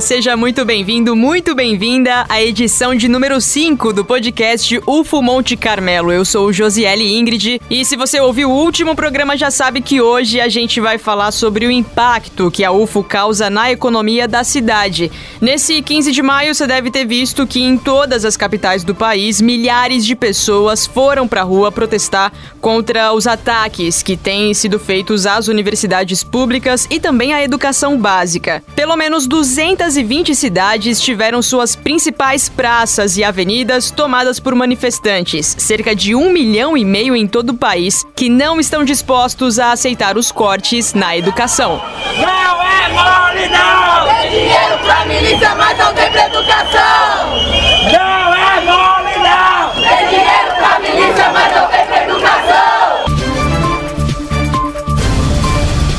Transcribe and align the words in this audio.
Seja 0.00 0.36
muito 0.36 0.64
bem-vindo, 0.64 1.14
muito 1.14 1.54
bem-vinda 1.54 2.26
à 2.28 2.42
edição 2.42 2.94
de 2.96 3.08
número 3.08 3.40
5 3.40 3.92
do 3.92 4.04
podcast 4.04 4.80
UFO 4.86 5.22
Monte 5.22 5.56
Carmelo. 5.56 6.10
Eu 6.12 6.24
sou 6.24 6.48
o 6.48 6.52
Josiele 6.52 7.16
Ingrid 7.16 7.60
e 7.70 7.84
se 7.84 7.96
você 7.96 8.20
ouviu 8.20 8.50
o 8.50 8.54
último 8.54 8.96
programa 8.96 9.36
já 9.36 9.52
sabe 9.52 9.80
que 9.80 10.00
hoje 10.00 10.40
a 10.40 10.48
gente 10.48 10.80
vai 10.80 10.98
falar 10.98 11.30
sobre 11.30 11.66
o 11.66 11.70
impacto 11.70 12.50
que 12.50 12.64
a 12.64 12.72
UFO 12.72 13.04
causa 13.04 13.48
na 13.48 13.70
economia 13.70 14.26
da 14.26 14.42
cidade. 14.42 15.12
Nesse 15.40 15.80
15 15.80 16.10
de 16.10 16.22
maio 16.22 16.54
você 16.54 16.66
deve 16.66 16.90
ter 16.90 17.06
visto 17.06 17.46
que 17.46 17.62
em 17.62 17.78
todas 17.78 18.24
as 18.24 18.36
capitais 18.36 18.82
do 18.82 18.94
país 18.94 19.40
milhares 19.40 20.04
de 20.04 20.16
pessoas 20.16 20.86
foram 20.86 21.28
para 21.28 21.42
rua 21.42 21.70
protestar 21.70 22.32
contra 22.60 23.12
os 23.12 23.26
ataques 23.26 24.02
que 24.02 24.16
têm 24.16 24.52
sido 24.54 24.78
feitos 24.78 25.24
às 25.24 25.46
universidades 25.46 26.24
públicas 26.24 26.86
e 26.90 26.98
também 26.98 27.32
à 27.32 27.44
educação 27.44 27.96
básica. 27.96 28.62
Pelo 28.74 28.96
menos 28.96 29.26
220 29.84 30.34
cidades 30.34 30.98
tiveram 30.98 31.42
suas 31.42 31.76
principais 31.76 32.48
praças 32.48 33.18
e 33.18 33.24
avenidas 33.24 33.90
tomadas 33.90 34.40
por 34.40 34.54
manifestantes, 34.54 35.54
cerca 35.58 35.94
de 35.94 36.14
um 36.14 36.30
milhão 36.30 36.74
e 36.74 36.82
meio 36.86 37.14
em 37.14 37.26
todo 37.26 37.50
o 37.50 37.54
país, 37.54 38.02
que 38.16 38.30
não 38.30 38.58
estão 38.58 38.82
dispostos 38.82 39.58
a 39.58 39.72
aceitar 39.72 40.16
os 40.16 40.32
cortes 40.32 40.94
na 40.94 41.14
educação. 41.14 41.82
Não 42.16 42.62
é 42.62 42.88
mole, 42.88 43.48
não! 43.50 44.20
Tem 44.22 44.30
dinheiro 44.30 44.78
pra 44.84 45.04
milícia, 45.04 45.54
mas 45.54 45.78
não 45.78 45.92
tem 45.92 46.10
pra 46.10 46.26
educação! 46.28 47.36
Não 47.92 48.34
é 48.34 48.60
mole, 48.64 49.18
não! 49.18 49.82
Tem 49.82 50.08
dinheiro 50.08 50.54
pra 50.56 50.78
milícia, 50.80 51.30
mas 51.30 51.54
não 51.54 51.68
tem 51.68 51.86
pra 51.86 52.04
educação! 52.04 52.73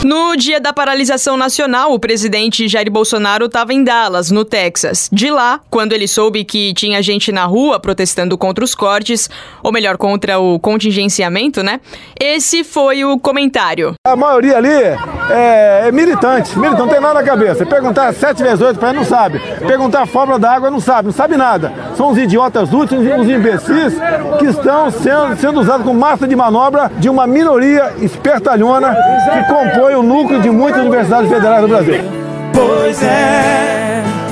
No 0.05 0.35
dia 0.35 0.59
da 0.59 0.71
paralisação 0.71 1.35
nacional, 1.35 1.91
o 1.91 1.97
presidente 1.97 2.67
Jair 2.67 2.91
Bolsonaro 2.91 3.47
estava 3.47 3.73
em 3.73 3.83
Dallas, 3.83 4.29
no 4.29 4.45
Texas. 4.45 5.09
De 5.11 5.31
lá, 5.31 5.59
quando 5.67 5.93
ele 5.93 6.07
soube 6.07 6.43
que 6.43 6.75
tinha 6.75 7.01
gente 7.01 7.31
na 7.31 7.45
rua 7.45 7.79
protestando 7.79 8.37
contra 8.37 8.63
os 8.63 8.75
cortes, 8.75 9.27
ou 9.63 9.71
melhor, 9.71 9.97
contra 9.97 10.37
o 10.37 10.59
contingenciamento, 10.59 11.63
né? 11.63 11.81
Esse 12.19 12.63
foi 12.63 13.03
o 13.03 13.17
comentário. 13.17 13.95
A 14.05 14.15
maioria 14.15 14.57
ali 14.57 14.69
é, 14.69 15.85
é 15.87 15.91
militante, 15.91 16.55
militante, 16.55 16.81
não 16.81 16.87
tem 16.87 17.01
nada 17.01 17.15
na 17.15 17.23
cabeça. 17.23 17.65
Perguntar 17.65 18.13
7 18.13 18.43
vezes 18.43 18.61
8 18.61 18.79
para 18.79 18.93
não 18.93 19.03
sabe. 19.03 19.39
Perguntar 19.67 20.03
a 20.03 20.05
fórmula 20.05 20.37
da 20.37 20.51
água 20.51 20.69
não 20.69 20.79
sabe, 20.79 21.07
não 21.07 21.15
sabe 21.15 21.35
nada. 21.35 21.73
São 21.97 22.11
os 22.11 22.17
idiotas 22.19 22.71
úteis, 22.71 23.01
os 23.01 23.27
imbecis 23.27 23.95
que 24.37 24.45
estão 24.45 24.91
sendo, 24.91 25.35
sendo 25.37 25.61
usados 25.61 25.83
como 25.83 25.99
massa 25.99 26.27
de 26.27 26.35
manobra 26.35 26.91
de 26.99 27.09
uma 27.09 27.25
minoria 27.25 27.91
espertalhona 27.99 28.95
que 29.33 29.51
compõe 29.51 29.94
o 29.95 30.03
núcleo 30.03 30.41
de 30.41 30.49
muitas 30.49 30.81
universidades 30.81 31.29
federais 31.29 31.61
do 31.61 31.67
Brasil. 31.67 31.95
Pois 32.53 33.01
é. 33.03 33.74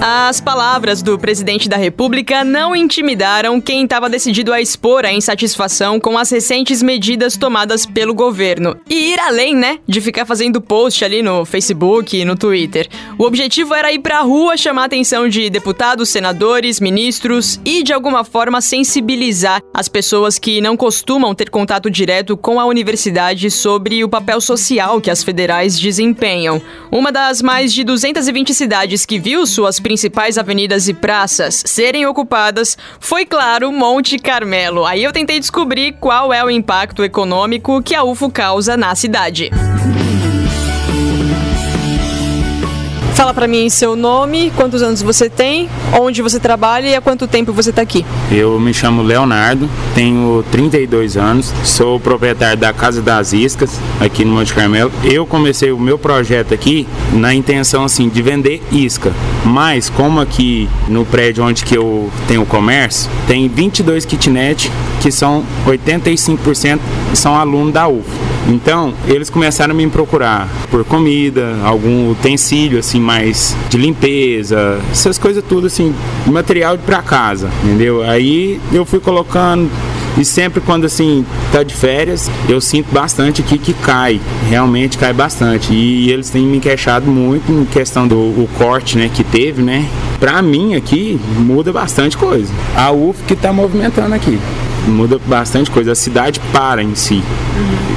As 0.06 0.42
palavras 0.42 1.02
do 1.02 1.18
presidente 1.18 1.70
da 1.70 1.78
República 1.78 2.44
não 2.44 2.76
intimidaram 2.76 3.62
quem 3.62 3.86
estava 3.86 4.10
decidido 4.10 4.52
a 4.52 4.60
expor 4.60 5.06
a 5.06 5.14
insatisfação 5.14 5.98
com 5.98 6.18
as 6.18 6.30
recentes 6.30 6.84
medidas 6.84 7.38
tomadas 7.38 7.86
pelo 7.86 8.14
governo. 8.14 8.76
E 8.90 9.14
ir 9.14 9.20
além, 9.22 9.56
né, 9.56 9.80
de 9.88 10.02
ficar 10.02 10.26
fazendo 10.26 10.60
post 10.60 11.06
ali 11.06 11.22
no 11.22 11.46
Facebook 11.46 12.18
e 12.18 12.26
no 12.26 12.36
Twitter. 12.36 12.90
O 13.18 13.24
objetivo 13.24 13.74
era 13.74 13.94
ir 13.94 14.00
pra 14.00 14.20
rua 14.20 14.58
chamar 14.58 14.82
a 14.82 14.86
atenção 14.88 15.30
de 15.30 15.50
deputados, 15.50 16.10
senadores, 16.10 16.82
ministros 16.82 17.58
e 17.64 17.82
de 17.82 17.94
alguma 17.94 18.26
forma 18.26 18.60
sensibilizar 18.60 19.62
as 19.74 19.88
pessoas 19.88 20.38
que 20.38 20.60
não 20.60 20.76
costumam 20.76 21.34
ter 21.34 21.50
contato 21.50 21.90
direto 21.90 22.36
com 22.36 22.60
a 22.60 22.66
universidade 22.66 23.50
sobre 23.50 24.04
o 24.04 24.10
papel 24.10 24.42
social 24.42 25.00
que 25.00 25.10
as 25.10 25.24
federais 25.24 25.80
desempenham. 25.80 26.62
Uma 26.92 27.10
das 27.10 27.42
mais 27.42 27.72
de 27.72 27.86
220 27.86 28.54
cidades 28.54 29.06
que 29.06 29.18
viu 29.18 29.48
suas 29.48 29.80
principais 29.80 29.93
avenidas 30.38 30.88
e 30.88 30.94
praças 30.94 31.64
serem 31.66 32.06
ocupadas 32.06 32.78
foi, 33.00 33.26
claro, 33.26 33.72
Monte 33.72 34.18
Carmelo. 34.18 34.86
Aí 34.86 35.04
eu 35.04 35.12
tentei 35.12 35.40
descobrir 35.40 35.94
qual 36.00 36.34
é 36.34 36.44
o 36.44 36.50
impacto 36.50 37.04
econômico 37.04 37.82
que 37.82 37.96
a 37.96 38.04
UFO 38.04 38.30
causa 38.30 38.76
na 38.76 38.96
cidade. 38.96 39.52
Fala 43.16 43.32
pra 43.32 43.48
mim 43.48 43.70
seu 43.70 43.96
nome, 43.96 44.52
quantos 44.56 44.82
anos 44.82 45.02
você 45.04 45.30
tem, 45.30 45.70
onde 46.00 46.22
você 46.22 46.40
trabalha 46.40 46.88
e 46.88 46.96
há 46.96 47.00
quanto 47.00 47.28
tempo 47.28 47.54
você 47.54 47.72
tá 47.72 47.82
aqui. 47.82 48.04
Eu 48.32 48.60
me 48.60 48.74
chamo 48.74 49.04
Leonardo, 49.04 49.70
tenho 49.94 50.44
32 50.52 51.16
anos, 51.16 51.54
sou 51.64 52.00
proprietário 52.00 52.58
da 52.58 52.74
Casa 52.74 53.04
das 53.04 53.32
Iscas, 53.32 53.80
aqui 54.00 54.26
no 54.26 54.34
Monte 54.34 54.54
Carmelo. 54.54 54.92
Eu 55.04 55.28
comecei 55.28 55.72
o 55.72 55.80
meu 55.80 56.00
projeto 56.00 56.56
aqui 56.56 56.88
na 57.14 57.34
intenção 57.36 57.84
assim 57.84 58.10
de 58.10 58.22
vender 58.22 58.64
isca, 58.72 59.14
mas 59.46 59.90
como 59.92 60.20
aqui 60.20 60.68
no 60.88 61.06
prédio 61.06 61.46
onde 61.46 61.64
que 61.64 61.78
eu 61.78 62.12
tenho 62.28 62.42
o 62.42 62.48
comércio, 62.48 63.12
tem 63.28 63.48
22 63.48 64.06
kitnet 64.06 64.72
que 65.02 65.12
são 65.12 65.46
85% 65.68 66.80
são 67.14 67.36
alunos 67.36 67.72
da 67.74 67.88
UFO. 67.88 68.23
Então, 68.48 68.94
eles 69.08 69.30
começaram 69.30 69.74
a 69.74 69.78
me 69.78 69.88
procurar 69.90 70.50
por 70.70 70.84
comida, 70.84 71.56
algum 71.64 72.12
utensílio 72.12 72.80
assim 72.80 73.00
mais 73.00 73.56
de 73.70 73.78
limpeza, 73.78 74.80
essas 74.92 75.18
coisas 75.18 75.44
tudo 75.48 75.68
assim, 75.68 75.94
material 76.26 76.78
para 76.78 77.02
casa, 77.02 77.50
entendeu? 77.64 78.04
Aí 78.04 78.60
eu 78.72 78.86
fui 78.86 79.00
colocando 79.00 79.70
e 80.18 80.24
sempre 80.24 80.62
quando 80.62 80.86
assim 80.86 81.26
tá 81.52 81.64
de 81.64 81.74
férias, 81.74 82.30
eu 82.48 82.62
sinto 82.62 82.92
bastante 82.92 83.42
aqui 83.42 83.58
que 83.58 83.74
cai, 83.74 84.20
realmente 84.50 84.98
cai 84.98 85.14
bastante. 85.14 85.74
E 85.74 86.12
eles 86.12 86.30
têm 86.30 86.46
me 86.46 86.60
queixado 86.60 87.10
muito 87.10 87.52
em 87.52 87.66
questão 87.66 88.08
do 88.08 88.48
corte, 88.58 88.98
né, 88.98 89.10
que 89.14 89.24
teve, 89.24 89.62
né? 89.62 89.88
Pra 90.20 90.42
mim 90.42 90.76
aqui 90.76 91.20
muda 91.38 91.72
bastante 91.74 92.18
coisa. 92.18 92.52
A 92.76 92.92
UF 92.92 93.24
que 93.24 93.36
tá 93.36 93.52
movimentando 93.52 94.14
aqui 94.14 94.40
muda 94.88 95.20
bastante 95.26 95.70
coisa. 95.72 95.92
A 95.92 95.96
cidade 95.96 96.40
para 96.52 96.84
em 96.84 96.96
si. 96.96 97.24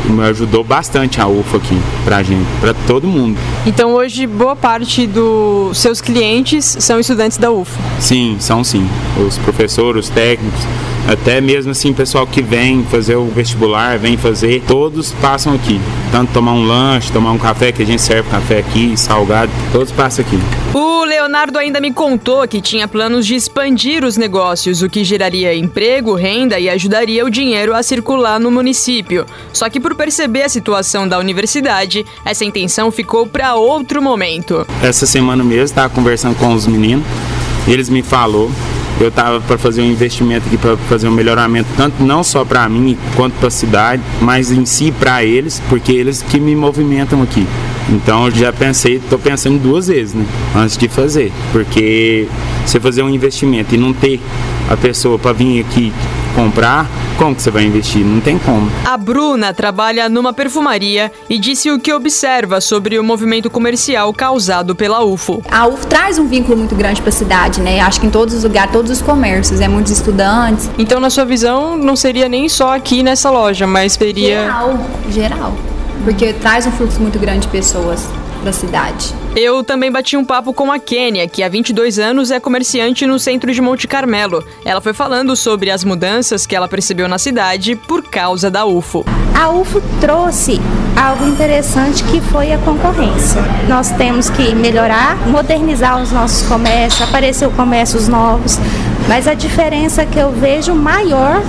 Me 0.08 0.22
ajudou 0.22 0.62
bastante 0.62 1.20
a 1.20 1.26
UFA 1.26 1.56
aqui 1.56 1.76
pra 2.04 2.22
gente, 2.22 2.46
pra 2.60 2.72
todo 2.86 3.06
mundo. 3.06 3.36
Então 3.66 3.92
hoje 3.92 4.26
boa 4.26 4.54
parte 4.54 5.06
dos 5.06 5.76
seus 5.78 6.00
clientes 6.00 6.76
são 6.78 7.00
estudantes 7.00 7.38
da 7.38 7.50
UFO. 7.50 7.76
Sim, 7.98 8.36
são 8.38 8.62
sim. 8.62 8.88
Os 9.26 9.36
professores, 9.38 10.06
os 10.06 10.10
técnicos, 10.10 10.60
até 11.08 11.40
mesmo 11.40 11.70
assim, 11.72 11.92
pessoal 11.92 12.26
que 12.26 12.42
vem 12.42 12.84
fazer 12.84 13.16
o 13.16 13.26
vestibular, 13.26 13.98
vem 13.98 14.16
fazer, 14.16 14.62
todos 14.66 15.12
passam 15.20 15.54
aqui. 15.54 15.80
Tanto 16.10 16.32
tomar 16.32 16.52
um 16.52 16.66
lanche, 16.66 17.12
tomar 17.12 17.32
um 17.32 17.38
café, 17.38 17.72
que 17.72 17.82
a 17.82 17.86
gente 17.86 18.02
serve 18.02 18.28
café 18.30 18.58
aqui, 18.58 18.96
salgado, 18.96 19.50
todos 19.72 19.92
passam 19.92 20.24
aqui. 20.24 20.38
O 20.72 20.95
Leonardo 21.26 21.58
ainda 21.58 21.80
me 21.80 21.92
contou 21.92 22.46
que 22.46 22.60
tinha 22.60 22.86
planos 22.86 23.26
de 23.26 23.34
expandir 23.34 24.04
os 24.04 24.16
negócios, 24.16 24.80
o 24.80 24.88
que 24.88 25.02
geraria 25.02 25.52
emprego, 25.56 26.14
renda 26.14 26.56
e 26.60 26.70
ajudaria 26.70 27.26
o 27.26 27.30
dinheiro 27.30 27.74
a 27.74 27.82
circular 27.82 28.38
no 28.38 28.48
município. 28.48 29.26
Só 29.52 29.68
que 29.68 29.80
por 29.80 29.96
perceber 29.96 30.44
a 30.44 30.48
situação 30.48 31.08
da 31.08 31.18
universidade, 31.18 32.06
essa 32.24 32.44
intenção 32.44 32.92
ficou 32.92 33.26
para 33.26 33.56
outro 33.56 34.00
momento. 34.00 34.64
Essa 34.80 35.04
semana 35.04 35.42
mesmo, 35.42 35.64
estava 35.64 35.92
conversando 35.92 36.36
com 36.36 36.54
os 36.54 36.64
meninos, 36.64 37.04
eles 37.66 37.88
me 37.88 38.04
falou 38.04 38.48
eu 39.00 39.08
estava 39.08 39.40
para 39.40 39.58
fazer 39.58 39.82
um 39.82 39.90
investimento 39.90 40.46
aqui 40.46 40.56
para 40.56 40.74
fazer 40.76 41.06
um 41.06 41.10
melhoramento 41.10 41.68
tanto 41.76 42.02
não 42.02 42.24
só 42.24 42.46
para 42.46 42.66
mim 42.66 42.96
quanto 43.14 43.34
para 43.34 43.48
a 43.48 43.50
cidade, 43.50 44.02
mas 44.22 44.50
em 44.50 44.64
si 44.64 44.90
para 44.90 45.22
eles, 45.22 45.60
porque 45.68 45.92
eles 45.92 46.22
que 46.22 46.40
me 46.40 46.56
movimentam 46.56 47.20
aqui. 47.20 47.46
Então 47.88 48.26
eu 48.26 48.32
já 48.32 48.52
pensei, 48.52 48.96
estou 48.96 49.18
pensando 49.18 49.58
duas 49.58 49.86
vezes, 49.86 50.14
né, 50.14 50.26
antes 50.54 50.76
de 50.76 50.88
fazer, 50.88 51.32
porque 51.52 52.28
você 52.64 52.80
fazer 52.80 53.02
um 53.02 53.10
investimento 53.10 53.74
e 53.74 53.78
não 53.78 53.92
ter 53.92 54.20
a 54.68 54.76
pessoa 54.76 55.18
para 55.18 55.32
vir 55.32 55.60
aqui 55.60 55.92
comprar, 56.34 56.86
como 57.16 57.34
que 57.34 57.40
você 57.40 57.50
vai 57.50 57.64
investir? 57.64 58.04
Não 58.04 58.20
tem 58.20 58.38
como. 58.38 58.70
A 58.84 58.96
Bruna 58.96 59.54
trabalha 59.54 60.08
numa 60.08 60.34
perfumaria 60.34 61.10
e 61.30 61.38
disse 61.38 61.70
o 61.70 61.80
que 61.80 61.92
observa 61.92 62.60
sobre 62.60 62.98
o 62.98 63.04
movimento 63.04 63.48
comercial 63.48 64.12
causado 64.12 64.74
pela 64.74 65.02
UFO. 65.02 65.42
A 65.50 65.66
UFO 65.66 65.86
traz 65.86 66.18
um 66.18 66.26
vínculo 66.26 66.58
muito 66.58 66.74
grande 66.74 67.00
para 67.00 67.08
a 67.08 67.12
cidade, 67.12 67.62
né? 67.62 67.80
Acho 67.80 68.00
que 68.00 68.06
em 68.06 68.10
todos 68.10 68.34
os 68.34 68.44
lugares, 68.44 68.70
todos 68.70 68.90
os 68.90 69.00
comércios, 69.00 69.60
é 69.60 69.68
muitos 69.68 69.92
estudantes. 69.92 70.68
Então, 70.78 71.00
na 71.00 71.08
sua 71.08 71.24
visão, 71.24 71.76
não 71.76 71.96
seria 71.96 72.28
nem 72.28 72.48
só 72.48 72.74
aqui 72.74 73.02
nessa 73.02 73.30
loja, 73.30 73.66
mas 73.66 73.94
seria. 73.94 74.42
Geral, 74.42 74.78
geral. 75.08 75.75
Porque 76.04 76.32
traz 76.32 76.66
um 76.66 76.72
fluxo 76.72 77.00
muito 77.00 77.18
grande 77.18 77.40
de 77.40 77.48
pessoas 77.48 78.08
para 78.40 78.50
a 78.50 78.52
cidade. 78.52 79.14
Eu 79.34 79.62
também 79.62 79.90
bati 79.90 80.16
um 80.16 80.24
papo 80.24 80.52
com 80.52 80.70
a 80.72 80.78
Kênia, 80.78 81.28
que 81.28 81.42
há 81.42 81.48
22 81.48 81.98
anos 81.98 82.30
é 82.30 82.40
comerciante 82.40 83.06
no 83.06 83.18
centro 83.18 83.52
de 83.52 83.60
Monte 83.60 83.86
Carmelo. 83.86 84.42
Ela 84.64 84.80
foi 84.80 84.92
falando 84.92 85.36
sobre 85.36 85.70
as 85.70 85.84
mudanças 85.84 86.46
que 86.46 86.54
ela 86.54 86.68
percebeu 86.68 87.08
na 87.08 87.18
cidade 87.18 87.76
por 87.76 88.02
causa 88.02 88.50
da 88.50 88.64
UFO. 88.64 89.04
A 89.34 89.50
UFO 89.50 89.82
trouxe 90.00 90.60
algo 90.96 91.26
interessante 91.26 92.02
que 92.04 92.20
foi 92.20 92.52
a 92.52 92.58
concorrência. 92.58 93.42
Nós 93.68 93.90
temos 93.90 94.30
que 94.30 94.54
melhorar, 94.54 95.16
modernizar 95.28 96.02
os 96.02 96.10
nossos 96.10 96.46
comércios, 96.48 97.02
aparecer 97.02 97.48
comércios 97.50 98.08
novos, 98.08 98.58
mas 99.06 99.28
a 99.28 99.34
diferença 99.34 100.06
que 100.06 100.18
eu 100.18 100.32
vejo 100.32 100.74
maior 100.74 101.42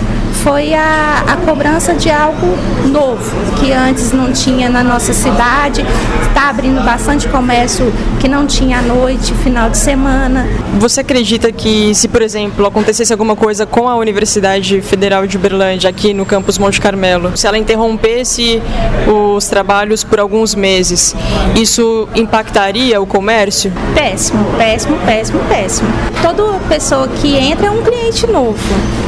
foi 0.44 0.74
a, 0.74 1.24
a 1.28 1.38
cobrança 1.38 1.94
de 1.94 2.10
algo 2.10 2.48
novo, 2.88 3.32
que 3.60 3.72
antes 3.72 4.12
não 4.12 4.32
tinha 4.32 4.70
na 4.70 4.84
nossa 4.84 5.14
cidade. 5.14 5.86
Está 6.28 6.50
abrindo 6.50 6.84
bastante 6.84 7.28
comércio 7.28 7.92
que 8.20 8.28
não 8.28 8.46
tinha 8.46 8.80
à 8.80 8.82
noite, 8.82 9.34
final 9.36 9.70
de 9.70 9.78
semana. 9.78 10.48
Você 10.80 11.02
acredita 11.02 11.52
que 11.52 11.94
se, 11.94 12.08
por 12.08 12.22
exemplo, 12.22 12.66
acontecesse 12.66 13.12
alguma 13.12 13.36
coisa 13.36 13.66
com 13.66 13.88
a 13.88 13.96
Universidade 13.96 14.82
Federal 14.82 15.26
de 15.28 15.38
Uberlândia 15.38 15.90
aqui 15.90 16.14
no 16.14 16.26
campus 16.26 16.58
Monte 16.58 16.80
Carmelo, 16.80 17.36
se 17.36 17.48
ela 17.48 17.58
interrompesse 17.58 18.62
os 19.08 19.48
trabalhos 19.48 20.04
por 20.04 20.20
alguns 20.20 20.56
meses, 20.56 21.16
isso 21.56 22.08
impactaria 22.16 23.02
o 23.02 23.06
comércio? 23.06 23.72
Péssimo, 23.94 24.46
péssimo, 24.58 24.98
péssimo, 25.06 25.40
péssimo. 25.48 25.90
Toda 26.22 26.48
pessoa 26.68 27.08
que 27.08 27.36
entra 27.36 27.68
é 27.68 27.72
um 27.72 27.82
cliente 27.82 28.28
novo. 28.28 28.58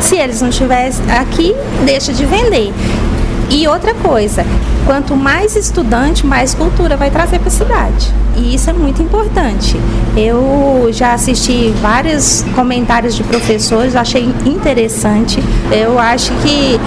Se 0.01 0.15
eles 0.15 0.41
não 0.41 0.49
estivessem 0.49 1.05
aqui, 1.19 1.55
deixa 1.85 2.13
de 2.13 2.25
vender. 2.25 2.73
E 3.51 3.67
outra 3.67 3.95
coisa, 3.95 4.45
quanto 4.85 5.15
mais 5.15 5.55
estudante, 5.55 6.25
mais 6.25 6.53
cultura 6.53 6.95
vai 6.95 7.09
trazer 7.09 7.39
para 7.39 7.47
a 7.47 7.51
cidade. 7.51 8.13
E 8.37 8.53
isso 8.53 8.69
é 8.69 8.73
muito 8.73 9.01
importante. 9.01 9.75
Eu 10.15 10.89
já 10.91 11.13
assisti 11.13 11.73
vários 11.81 12.45
comentários 12.55 13.15
de 13.15 13.23
professores, 13.23 13.95
achei 13.95 14.23
interessante. 14.45 15.43
Eu 15.71 15.97
acho 15.97 16.31
que 16.43 16.79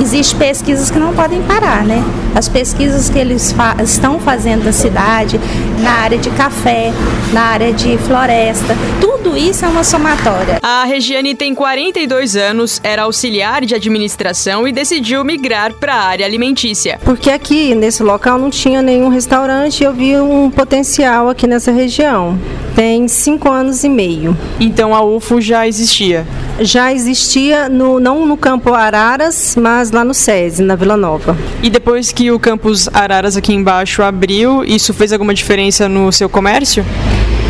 existem 0.00 0.38
pesquisas 0.38 0.90
que 0.90 0.98
não 0.98 1.12
podem 1.12 1.42
parar, 1.42 1.84
né? 1.84 2.02
As 2.34 2.48
pesquisas 2.48 3.10
que 3.10 3.18
eles 3.18 3.52
fa 3.52 3.76
estão 3.82 4.18
fazendo 4.18 4.64
na 4.64 4.72
cidade, 4.72 5.38
na 5.82 5.90
área 5.90 6.18
de 6.18 6.30
café, 6.30 6.92
na 7.32 7.42
área 7.42 7.72
de 7.72 7.98
floresta, 7.98 8.76
tudo 9.00 9.36
isso 9.36 9.64
é 9.64 9.68
uma 9.68 9.82
somatória. 9.82 10.58
A 10.62 10.84
Regiane 10.84 11.34
tem 11.34 11.54
42 11.54 12.36
anos, 12.36 12.80
era 12.84 13.02
auxiliar 13.02 13.64
de 13.64 13.74
administração 13.74 14.66
e 14.66 14.72
decidiu 14.72 15.24
migrar 15.24 15.74
para 15.74 15.94
a 15.94 16.02
área 16.02 16.24
alimentícia. 16.24 17.00
Porque 17.04 17.30
aqui 17.30 17.74
nesse 17.74 18.02
local 18.02 18.38
não 18.38 18.50
tinha 18.50 18.80
nenhum 18.80 19.08
restaurante 19.08 19.80
e 19.80 19.84
eu 19.84 19.92
vi 19.92 20.16
um 20.16 20.50
potencial 20.50 21.28
aqui 21.28 21.46
nessa 21.46 21.72
região. 21.72 22.38
Tem 22.74 23.06
cinco 23.08 23.50
anos 23.50 23.84
e 23.84 23.88
meio. 23.88 24.36
Então 24.60 24.94
a 24.94 25.02
UFO 25.02 25.40
já 25.40 25.66
existia? 25.66 26.26
Já 26.60 26.92
existia, 26.92 27.68
no, 27.68 27.98
não 27.98 28.26
no 28.26 28.36
campo 28.36 28.72
Araras, 28.74 29.56
mas 29.56 29.90
lá 29.90 30.04
no 30.04 30.14
SESI, 30.14 30.62
na 30.62 30.76
Vila 30.76 30.96
Nova. 30.96 31.36
E 31.62 31.70
depois 31.70 32.12
que 32.12 32.30
o 32.30 32.38
campus 32.38 32.88
Araras 32.92 33.36
aqui 33.36 33.52
embaixo 33.52 34.02
abriu, 34.02 34.62
isso 34.64 34.92
fez 34.92 35.12
alguma 35.12 35.34
diferença 35.34 35.88
no 35.88 36.12
seu 36.12 36.28
comércio? 36.28 36.84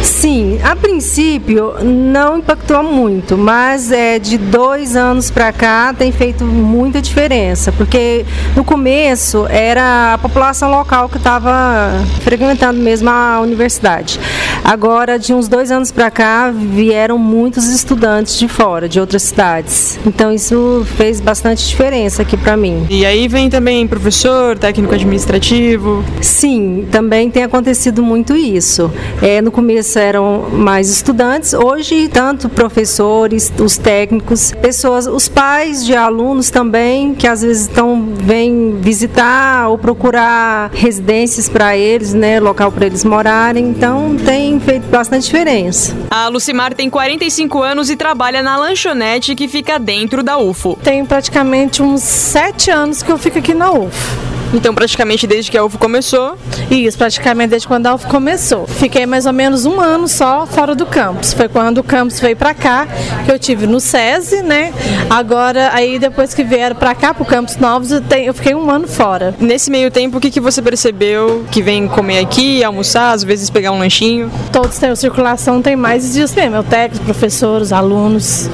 Sim, 0.02 0.58
a 0.64 0.74
princípio 0.74 1.74
não 1.84 2.38
impactou 2.38 2.82
muito, 2.82 3.38
mas 3.38 3.92
é 3.92 4.18
de 4.18 4.36
dois 4.36 4.96
anos 4.96 5.30
para 5.30 5.52
cá 5.52 5.94
tem 5.96 6.10
feito 6.10 6.44
muita 6.44 7.00
diferença, 7.00 7.70
porque 7.70 8.24
no 8.56 8.64
começo 8.64 9.46
era 9.48 10.14
a 10.14 10.18
população 10.18 10.70
local 10.70 11.08
que 11.08 11.18
estava 11.18 11.92
frequentando 12.20 12.80
mesmo 12.80 13.08
a 13.08 13.40
universidade. 13.40 14.18
Agora, 14.64 15.18
de 15.18 15.32
uns 15.32 15.48
dois 15.48 15.70
anos 15.70 15.92
para 15.92 16.10
cá, 16.10 16.50
vieram 16.50 17.16
muitos 17.16 17.68
estudantes 17.68 18.38
de 18.38 18.48
fora, 18.48 18.88
de 18.88 18.98
outras 18.98 19.22
cidades. 19.22 19.98
Então 20.04 20.32
isso 20.32 20.84
fez 20.96 21.20
bastante 21.20 21.66
diferença 21.66 22.22
aqui 22.22 22.36
para 22.36 22.56
mim. 22.56 22.86
E 22.90 23.06
aí 23.06 23.28
vem 23.28 23.48
também 23.48 23.86
professor, 23.86 24.58
técnico 24.58 24.94
administrativo? 24.94 26.04
Sim, 26.20 26.86
também 26.90 27.30
tem 27.30 27.44
acontecido 27.44 28.02
muito 28.02 28.34
isso. 28.34 28.90
É, 29.20 29.40
no 29.40 29.50
começo 29.50 29.91
eram 29.96 30.48
mais 30.50 30.88
estudantes, 30.88 31.52
hoje 31.52 32.08
tanto 32.08 32.48
professores, 32.48 33.52
os 33.58 33.78
técnicos, 33.78 34.52
pessoas, 34.60 35.06
os 35.06 35.28
pais 35.28 35.84
de 35.84 35.94
alunos 35.94 36.50
também, 36.50 37.14
que 37.14 37.26
às 37.26 37.42
vezes 37.42 37.62
estão 37.62 38.08
vêm 38.14 38.78
visitar 38.80 39.68
ou 39.68 39.78
procurar 39.78 40.70
residências 40.72 41.48
para 41.48 41.76
eles, 41.76 42.14
né, 42.14 42.40
local 42.40 42.70
para 42.70 42.86
eles 42.86 43.04
morarem. 43.04 43.68
Então 43.68 44.16
tem 44.24 44.58
feito 44.60 44.88
bastante 44.88 45.24
diferença. 45.24 45.96
A 46.10 46.28
Lucimar 46.28 46.74
tem 46.74 46.90
45 46.90 47.62
anos 47.62 47.90
e 47.90 47.96
trabalha 47.96 48.42
na 48.42 48.56
lanchonete 48.56 49.34
que 49.34 49.48
fica 49.48 49.78
dentro 49.78 50.22
da 50.22 50.38
UFO. 50.38 50.78
Tem 50.82 51.04
praticamente 51.04 51.82
uns 51.82 52.02
sete 52.02 52.70
anos 52.70 53.02
que 53.02 53.10
eu 53.10 53.18
fico 53.18 53.38
aqui 53.38 53.54
na 53.54 53.70
UFO. 53.70 54.31
Então, 54.52 54.74
praticamente 54.74 55.26
desde 55.26 55.50
que 55.50 55.56
a 55.56 55.64
UFO 55.64 55.78
começou? 55.78 56.36
Isso, 56.70 56.98
praticamente 56.98 57.50
desde 57.50 57.66
quando 57.66 57.86
a 57.86 57.94
UFO 57.94 58.06
começou. 58.08 58.66
Fiquei 58.66 59.06
mais 59.06 59.26
ou 59.26 59.32
menos 59.32 59.64
um 59.64 59.80
ano 59.80 60.06
só 60.06 60.46
fora 60.46 60.74
do 60.74 60.84
campus. 60.84 61.32
Foi 61.32 61.48
quando 61.48 61.78
o 61.78 61.82
campus 61.82 62.20
veio 62.20 62.36
para 62.36 62.54
cá, 62.54 62.86
que 63.24 63.30
eu 63.30 63.38
tive 63.38 63.66
no 63.66 63.80
SESI, 63.80 64.42
né? 64.42 64.72
Agora, 65.08 65.70
aí 65.72 65.98
depois 65.98 66.34
que 66.34 66.44
vieram 66.44 66.76
para 66.76 66.94
cá, 66.94 67.14
pro 67.14 67.24
campus 67.24 67.56
novos, 67.56 67.90
eu, 67.90 68.02
eu, 68.24 68.34
fiquei 68.34 68.54
um 68.54 68.70
ano 68.70 68.86
fora. 68.86 69.34
Nesse 69.40 69.70
meio 69.70 69.90
tempo, 69.90 70.18
o 70.18 70.20
que, 70.20 70.30
que 70.30 70.40
você 70.40 70.60
percebeu 70.60 71.44
que 71.50 71.62
vem 71.62 71.88
comer 71.88 72.18
aqui, 72.18 72.62
almoçar, 72.62 73.12
às 73.12 73.24
vezes 73.24 73.48
pegar 73.50 73.72
um 73.72 73.78
lanchinho? 73.78 74.30
Todos 74.52 74.78
têm 74.78 74.94
circulação, 74.94 75.62
tem 75.62 75.76
mais 75.76 76.12
dias 76.12 76.34
mesmo. 76.34 76.56
É 76.56 76.62
técnicos, 76.62 77.00
professores, 77.00 77.72
alunos, 77.72 78.48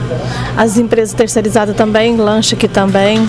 as 0.56 0.77
empresas 0.77 1.15
terceirizadas 1.15 1.77
também, 1.77 2.17
lanche 2.17 2.55
aqui 2.55 2.69
também. 2.69 3.29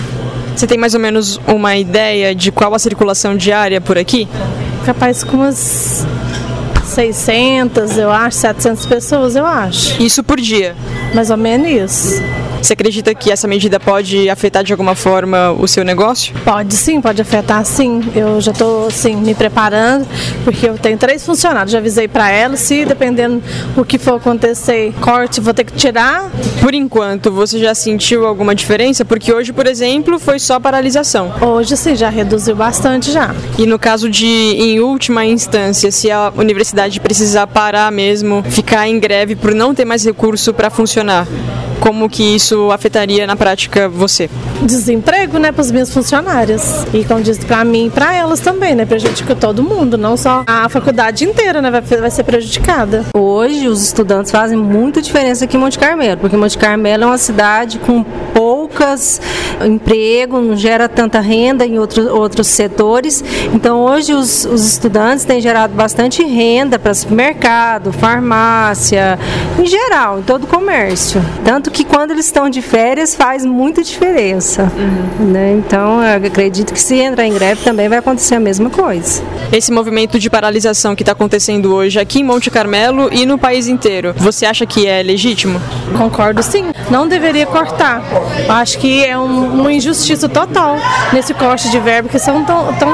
Você 0.60 0.66
tem 0.66 0.76
mais 0.76 0.92
ou 0.92 1.00
menos 1.00 1.40
uma 1.46 1.74
ideia 1.74 2.34
de 2.34 2.52
qual 2.52 2.74
a 2.74 2.78
circulação 2.78 3.34
diária 3.34 3.80
por 3.80 3.96
aqui? 3.96 4.28
Capaz 4.84 5.24
com 5.24 5.38
umas 5.38 6.06
600, 6.84 7.96
eu 7.96 8.10
acho, 8.10 8.36
700 8.36 8.84
pessoas, 8.84 9.36
eu 9.36 9.46
acho. 9.46 10.02
Isso 10.02 10.22
por 10.22 10.38
dia? 10.38 10.76
Mais 11.14 11.30
ou 11.30 11.38
menos 11.38 11.66
isso. 11.66 12.22
Você 12.62 12.74
acredita 12.74 13.14
que 13.14 13.32
essa 13.32 13.48
medida 13.48 13.80
pode 13.80 14.28
afetar 14.28 14.62
de 14.62 14.72
alguma 14.72 14.94
forma 14.94 15.50
o 15.52 15.66
seu 15.66 15.84
negócio? 15.84 16.34
Pode 16.44 16.74
sim, 16.74 17.00
pode 17.00 17.20
afetar 17.20 17.64
sim. 17.64 18.02
Eu 18.14 18.40
já 18.40 18.52
estou 18.52 18.86
assim, 18.86 19.16
me 19.16 19.34
preparando, 19.34 20.06
porque 20.44 20.68
eu 20.68 20.76
tenho 20.76 20.98
três 20.98 21.24
funcionários. 21.24 21.72
Já 21.72 21.78
avisei 21.78 22.06
para 22.06 22.30
elas, 22.30 22.60
se 22.60 22.84
dependendo 22.84 23.42
o 23.76 23.84
que 23.84 23.98
for 23.98 24.16
acontecer, 24.16 24.92
corte, 25.00 25.40
vou 25.40 25.54
ter 25.54 25.64
que 25.64 25.72
tirar. 25.72 26.30
Por 26.60 26.74
enquanto, 26.74 27.32
você 27.32 27.58
já 27.58 27.74
sentiu 27.74 28.26
alguma 28.26 28.54
diferença? 28.54 29.04
Porque 29.04 29.32
hoje, 29.32 29.52
por 29.52 29.66
exemplo, 29.66 30.18
foi 30.18 30.38
só 30.38 30.60
paralisação. 30.60 31.32
Hoje 31.40 31.76
sim, 31.76 31.96
já 31.96 32.10
reduziu 32.10 32.54
bastante 32.54 33.10
já. 33.10 33.34
E 33.58 33.66
no 33.66 33.78
caso 33.78 34.08
de, 34.08 34.26
em 34.26 34.80
última 34.80 35.24
instância, 35.24 35.90
se 35.90 36.10
a 36.10 36.32
universidade 36.36 37.00
precisar 37.00 37.46
parar 37.46 37.90
mesmo, 37.90 38.44
ficar 38.48 38.86
em 38.86 39.00
greve 39.00 39.34
por 39.34 39.54
não 39.54 39.74
ter 39.74 39.84
mais 39.84 40.04
recurso 40.04 40.52
para 40.52 40.68
funcionar, 40.68 41.26
como 41.80 42.08
que 42.08 42.22
isso 42.22 42.70
afetaria 42.70 43.26
na 43.26 43.34
prática 43.34 43.88
você? 43.88 44.28
Desemprego, 44.62 45.38
né, 45.38 45.50
para 45.50 45.62
os 45.62 45.70
meus 45.70 45.92
funcionários. 45.92 46.62
E 46.92 47.04
como 47.04 47.22
disse 47.22 47.44
para 47.44 47.64
mim 47.64 47.86
e 47.86 47.90
para 47.90 48.14
elas 48.14 48.40
também, 48.40 48.74
né, 48.74 48.84
prejudica 48.84 49.34
todo 49.34 49.62
mundo, 49.62 49.96
não 49.96 50.16
só 50.16 50.44
a 50.46 50.68
faculdade 50.68 51.24
inteira, 51.24 51.62
né, 51.62 51.70
vai, 51.70 51.80
vai 51.80 52.10
ser 52.10 52.24
prejudicada. 52.24 53.06
Hoje 53.16 53.66
os 53.66 53.82
estudantes 53.82 54.30
fazem 54.30 54.58
muita 54.58 55.00
diferença 55.00 55.44
aqui 55.44 55.56
em 55.56 55.60
Monte 55.60 55.78
Carmelo, 55.78 56.20
porque 56.20 56.36
Monte 56.36 56.58
Carmelo 56.58 57.04
é 57.04 57.06
uma 57.06 57.18
cidade 57.18 57.78
com 57.78 58.04
poucas 58.80 59.20
emprego, 59.64 60.40
não 60.40 60.56
gera 60.56 60.88
tanta 60.88 61.20
renda 61.20 61.66
em 61.66 61.78
outros, 61.78 62.06
outros 62.06 62.46
setores. 62.46 63.22
Então 63.52 63.80
hoje 63.82 64.14
os, 64.14 64.46
os 64.46 64.66
estudantes 64.66 65.24
têm 65.24 65.40
gerado 65.40 65.74
bastante 65.74 66.22
renda 66.24 66.78
para 66.78 66.94
supermercado, 66.94 67.92
farmácia, 67.92 69.18
em 69.58 69.66
geral, 69.66 70.20
em 70.20 70.22
todo 70.22 70.44
o 70.44 70.46
comércio. 70.46 71.22
Tanto 71.44 71.70
que 71.70 71.84
quando 71.84 72.12
eles 72.12 72.24
estão 72.24 72.48
de 72.48 72.62
férias 72.62 73.14
faz 73.14 73.44
muita 73.44 73.82
diferença. 73.82 74.72
Uhum. 74.74 75.26
Né? 75.26 75.52
Então 75.58 76.02
eu 76.02 76.26
acredito 76.26 76.72
que 76.72 76.80
se 76.80 76.96
entrar 76.96 77.26
em 77.26 77.34
greve 77.34 77.62
também 77.62 77.88
vai 77.88 77.98
acontecer 77.98 78.36
a 78.36 78.40
mesma 78.40 78.70
coisa. 78.70 79.22
Esse 79.52 79.70
movimento 79.70 80.18
de 80.18 80.30
paralisação 80.30 80.96
que 80.96 81.02
está 81.02 81.12
acontecendo 81.12 81.74
hoje 81.74 81.98
aqui 81.98 82.20
em 82.20 82.24
Monte 82.24 82.50
Carmelo 82.50 83.10
e 83.12 83.26
no 83.26 83.36
país 83.36 83.68
inteiro, 83.68 84.14
você 84.16 84.46
acha 84.46 84.64
que 84.64 84.86
é 84.86 85.02
legítimo? 85.02 85.60
Concordo 85.98 86.42
sim. 86.42 86.64
Não 86.90 87.06
deveria 87.06 87.46
cortar. 87.46 88.02
Acho 88.48 88.78
que 88.78 89.04
é 89.04 89.16
um, 89.16 89.60
uma 89.60 89.72
injustiça 89.72 90.28
total 90.28 90.76
nesse 91.12 91.32
corte 91.32 91.70
de 91.70 91.78
verbo 91.78 92.08
que 92.08 92.16
estão 92.16 92.44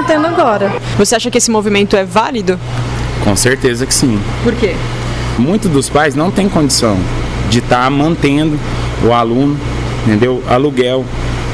tendo 0.06 0.26
agora. 0.26 0.70
Você 0.98 1.14
acha 1.16 1.30
que 1.30 1.38
esse 1.38 1.50
movimento 1.50 1.96
é 1.96 2.04
válido? 2.04 2.60
Com 3.24 3.34
certeza 3.34 3.86
que 3.86 3.94
sim. 3.94 4.20
Por 4.44 4.54
quê? 4.54 4.74
Muitos 5.38 5.70
dos 5.70 5.88
pais 5.88 6.14
não 6.14 6.30
têm 6.30 6.48
condição 6.48 6.96
de 7.48 7.58
estar 7.58 7.84
tá 7.84 7.90
mantendo 7.90 8.58
o 9.02 9.12
aluno, 9.12 9.58
entendeu? 10.06 10.42
Aluguel, 10.48 11.04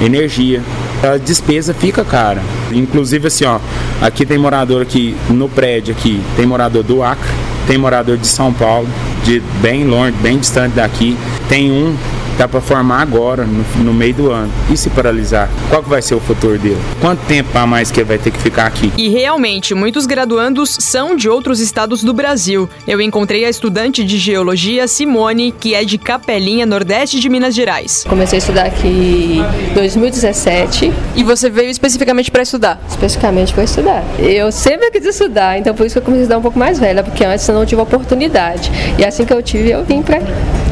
energia. 0.00 0.62
A 1.02 1.16
despesa 1.16 1.72
fica 1.72 2.04
cara. 2.04 2.42
Inclusive 2.72 3.28
assim, 3.28 3.44
ó, 3.44 3.58
aqui 4.00 4.24
tem 4.26 4.38
morador 4.38 4.82
aqui 4.82 5.16
no 5.30 5.48
prédio 5.48 5.94
aqui, 5.94 6.20
tem 6.36 6.46
morador 6.46 6.82
do 6.82 7.02
Acre, 7.02 7.28
tem 7.66 7.78
morador 7.78 8.16
de 8.16 8.26
São 8.26 8.52
Paulo, 8.52 8.88
de 9.24 9.40
bem 9.60 9.84
longe, 9.84 10.16
bem 10.20 10.38
distante 10.38 10.74
daqui. 10.74 11.16
Tem 11.48 11.70
um 11.70 11.96
Tá 12.36 12.48
para 12.48 12.60
formar 12.60 13.02
agora, 13.02 13.44
no, 13.44 13.62
no, 13.84 13.92
meio 13.92 14.14
do 14.14 14.30
ano. 14.30 14.50
E 14.70 14.76
se 14.76 14.88
paralisar? 14.90 15.50
Qual 15.68 15.82
que 15.82 15.88
vai 15.88 16.00
ser 16.00 16.14
o 16.14 16.20
futuro 16.20 16.58
dele? 16.58 16.78
Quanto 17.00 17.20
tempo 17.26 17.56
a 17.56 17.66
mais 17.66 17.90
que 17.90 18.00
ele 18.00 18.08
vai 18.08 18.18
ter 18.18 18.30
que 18.30 18.38
ficar 18.38 18.66
aqui? 18.66 18.92
E 18.96 19.08
realmente, 19.08 19.74
muitos 19.74 20.06
graduandos 20.06 20.76
são 20.80 21.14
de 21.14 21.28
outros 21.28 21.60
estados 21.60 22.02
do 22.02 22.12
Brasil. 22.12 22.68
Eu 22.86 23.00
encontrei 23.00 23.44
a 23.44 23.50
estudante 23.50 24.02
de 24.02 24.18
geologia 24.18 24.88
Simone, 24.88 25.52
que 25.52 25.74
é 25.74 25.84
de 25.84 25.98
Capelinha, 25.98 26.64
Nordeste 26.64 27.20
de 27.20 27.28
Minas 27.28 27.54
Gerais. 27.54 28.04
Comecei 28.08 28.38
a 28.38 28.40
estudar 28.40 28.66
aqui 28.66 29.42
em 29.70 29.74
2017. 29.74 30.92
E 31.14 31.22
você 31.22 31.50
veio 31.50 31.70
especificamente 31.70 32.30
para 32.30 32.42
estudar? 32.42 32.80
Especificamente 32.88 33.52
para 33.52 33.64
estudar. 33.64 34.02
Eu 34.18 34.50
sempre 34.50 34.90
quis 34.90 35.04
estudar, 35.04 35.58
então 35.58 35.74
por 35.74 35.86
isso 35.86 35.94
que 35.94 35.98
eu 35.98 36.02
comecei 36.02 36.22
a 36.22 36.24
estudar 36.24 36.38
um 36.38 36.42
pouco 36.42 36.58
mais 36.58 36.78
velha, 36.78 37.02
porque 37.02 37.24
antes 37.24 37.46
eu 37.46 37.54
não 37.54 37.66
tive 37.66 37.80
oportunidade. 37.80 38.70
E 38.98 39.04
assim 39.04 39.24
que 39.24 39.32
eu 39.32 39.42
tive, 39.42 39.70
eu 39.70 39.84
vim 39.84 40.02
para 40.02 40.18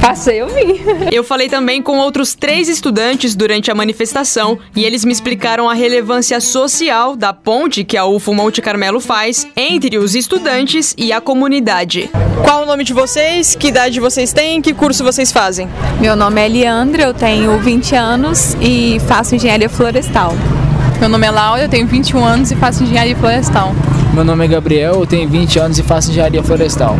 Passei, 0.01 0.41
eu 0.41 0.49
vim. 0.49 0.81
Eu 1.13 1.23
falei 1.23 1.49
também 1.49 1.83
com 1.83 1.99
outros 1.99 2.35
três 2.35 2.69
estudantes 2.69 3.35
durante 3.35 3.71
a 3.71 3.75
manifestação 3.75 4.59
e 4.75 4.85
eles 4.85 5.05
me 5.05 5.13
explicaram 5.13 5.69
a 5.69 5.75
relevância 5.75 6.41
social 6.41 7.15
da 7.15 7.33
ponte 7.33 7.85
que 7.85 7.97
a 7.97 8.07
UFO 8.07 8.33
Monte 8.33 8.63
Carmelo 8.63 9.01
faz 9.01 9.47
entre 9.57 9.99
os 9.99 10.15
estudantes 10.15 10.95
e 10.97 11.13
a 11.13 11.21
comunidade. 11.21 12.11
Qual 12.43 12.63
o 12.63 12.67
nome 12.67 12.83
de 12.83 12.95
vocês? 12.95 13.55
Que 13.55 13.69
idade 13.69 14.01
vocês 14.01 14.33
têm? 14.33 14.63
Que 14.63 14.73
curso 14.73 15.05
vocês 15.05 15.31
fazem? 15.31 15.69
Meu 16.01 16.17
nome 16.17 16.41
é 16.41 16.47
Eliandra, 16.47 17.03
eu 17.03 17.15
tenho 17.15 17.59
20 17.59 17.95
anos 17.95 18.57
e 18.61 18.99
faço 19.07 19.35
engenharia 19.35 19.69
florestal. 19.69 20.35
Meu 20.99 21.09
nome 21.09 21.27
é 21.27 21.31
Laura, 21.31 21.63
eu 21.63 21.69
tenho 21.69 21.87
21 21.87 22.25
anos 22.25 22.51
e 22.51 22.57
faço 22.57 22.83
engenharia 22.83 23.17
florestal. 23.17 23.75
Meu 24.15 24.25
nome 24.25 24.45
é 24.45 24.49
Gabriel, 24.49 24.95
eu 24.95 25.07
tenho 25.07 25.29
20 25.29 25.59
anos 25.59 25.79
e 25.79 25.83
faço 25.83 26.11
engenharia 26.11 26.43
florestal. 26.43 26.97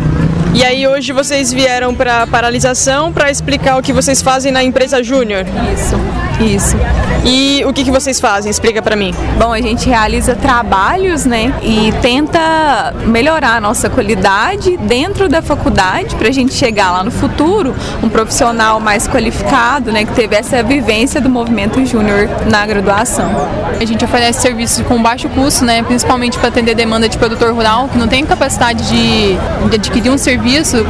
E 0.53 0.65
aí 0.65 0.85
hoje 0.85 1.13
vocês 1.13 1.53
vieram 1.53 1.95
para 1.95 2.27
paralisação 2.27 3.11
para 3.13 3.31
explicar 3.31 3.77
o 3.77 3.81
que 3.81 3.93
vocês 3.93 4.21
fazem 4.21 4.51
na 4.51 4.61
empresa 4.61 5.01
Júnior? 5.01 5.45
Isso. 5.73 5.95
Isso. 6.43 6.75
E 7.23 7.63
o 7.65 7.71
que, 7.71 7.83
que 7.83 7.91
vocês 7.91 8.19
fazem? 8.19 8.49
Explica 8.49 8.81
para 8.81 8.95
mim. 8.95 9.13
Bom, 9.37 9.53
a 9.53 9.61
gente 9.61 9.87
realiza 9.87 10.35
trabalhos, 10.35 11.23
né, 11.23 11.53
e 11.61 11.93
tenta 12.01 12.93
melhorar 13.05 13.57
a 13.57 13.61
nossa 13.61 13.89
qualidade 13.89 14.75
dentro 14.77 15.29
da 15.29 15.41
faculdade 15.41 16.15
para 16.15 16.29
a 16.29 16.31
gente 16.31 16.53
chegar 16.53 16.91
lá 16.91 17.03
no 17.03 17.11
futuro 17.11 17.75
um 18.01 18.09
profissional 18.09 18.79
mais 18.79 19.07
qualificado, 19.07 19.91
né, 19.91 20.03
que 20.03 20.13
teve 20.13 20.35
essa 20.35 20.63
vivência 20.63 21.21
do 21.21 21.29
movimento 21.29 21.85
júnior 21.85 22.27
na 22.49 22.65
graduação. 22.65 23.29
A 23.79 23.85
gente 23.85 24.03
oferece 24.03 24.41
serviços 24.41 24.85
com 24.87 25.01
baixo 25.01 25.29
custo, 25.29 25.63
né, 25.63 25.83
principalmente 25.83 26.39
para 26.39 26.47
atender 26.49 26.73
demanda 26.73 27.07
de 27.07 27.17
produtor 27.17 27.53
rural 27.53 27.87
que 27.87 27.97
não 27.97 28.07
tem 28.07 28.25
capacidade 28.25 28.87
de, 28.89 29.35
de 29.69 29.75
adquirir 29.75 30.09
um 30.09 30.17
serviço 30.17 30.40